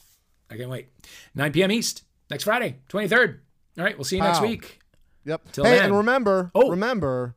[0.49, 0.87] I can't wait.
[1.35, 1.71] 9 p.m.
[1.71, 3.39] East next Friday, 23rd.
[3.77, 4.79] All right, we'll see you next week.
[5.25, 5.51] Yep.
[5.51, 5.85] Till hey, then.
[5.87, 6.69] and remember, Oh.
[6.69, 7.35] remember,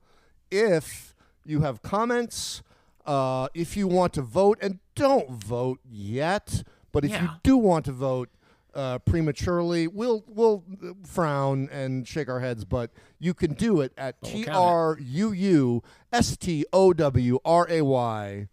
[0.50, 1.14] if
[1.44, 2.62] you have comments,
[3.06, 7.84] uh, if you want to vote, and don't vote yet, but if you do want
[7.86, 8.28] to vote,
[8.74, 10.64] uh, prematurely, we'll we'll
[11.04, 15.82] frown and shake our heads, but you can do it at T R U U
[16.12, 18.48] S T O W R A Y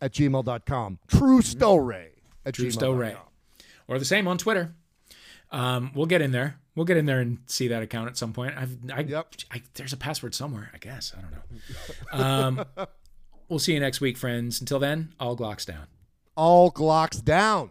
[0.00, 0.98] at gmail.com.
[1.08, 2.10] True story
[2.44, 2.56] at.
[2.56, 3.16] Stowe Ray.
[3.88, 4.74] Or the same on Twitter.
[5.50, 6.58] Um, we'll get in there.
[6.74, 8.54] We'll get in there and see that account at some point.
[8.56, 9.34] I've, I, Yep.
[9.52, 11.12] I, there's a password somewhere, I guess.
[11.16, 12.24] I don't know.
[12.24, 12.64] Um,
[13.48, 14.60] we'll see you next week, friends.
[14.60, 15.86] Until then, all Glocks down.
[16.36, 17.70] All Glocks down.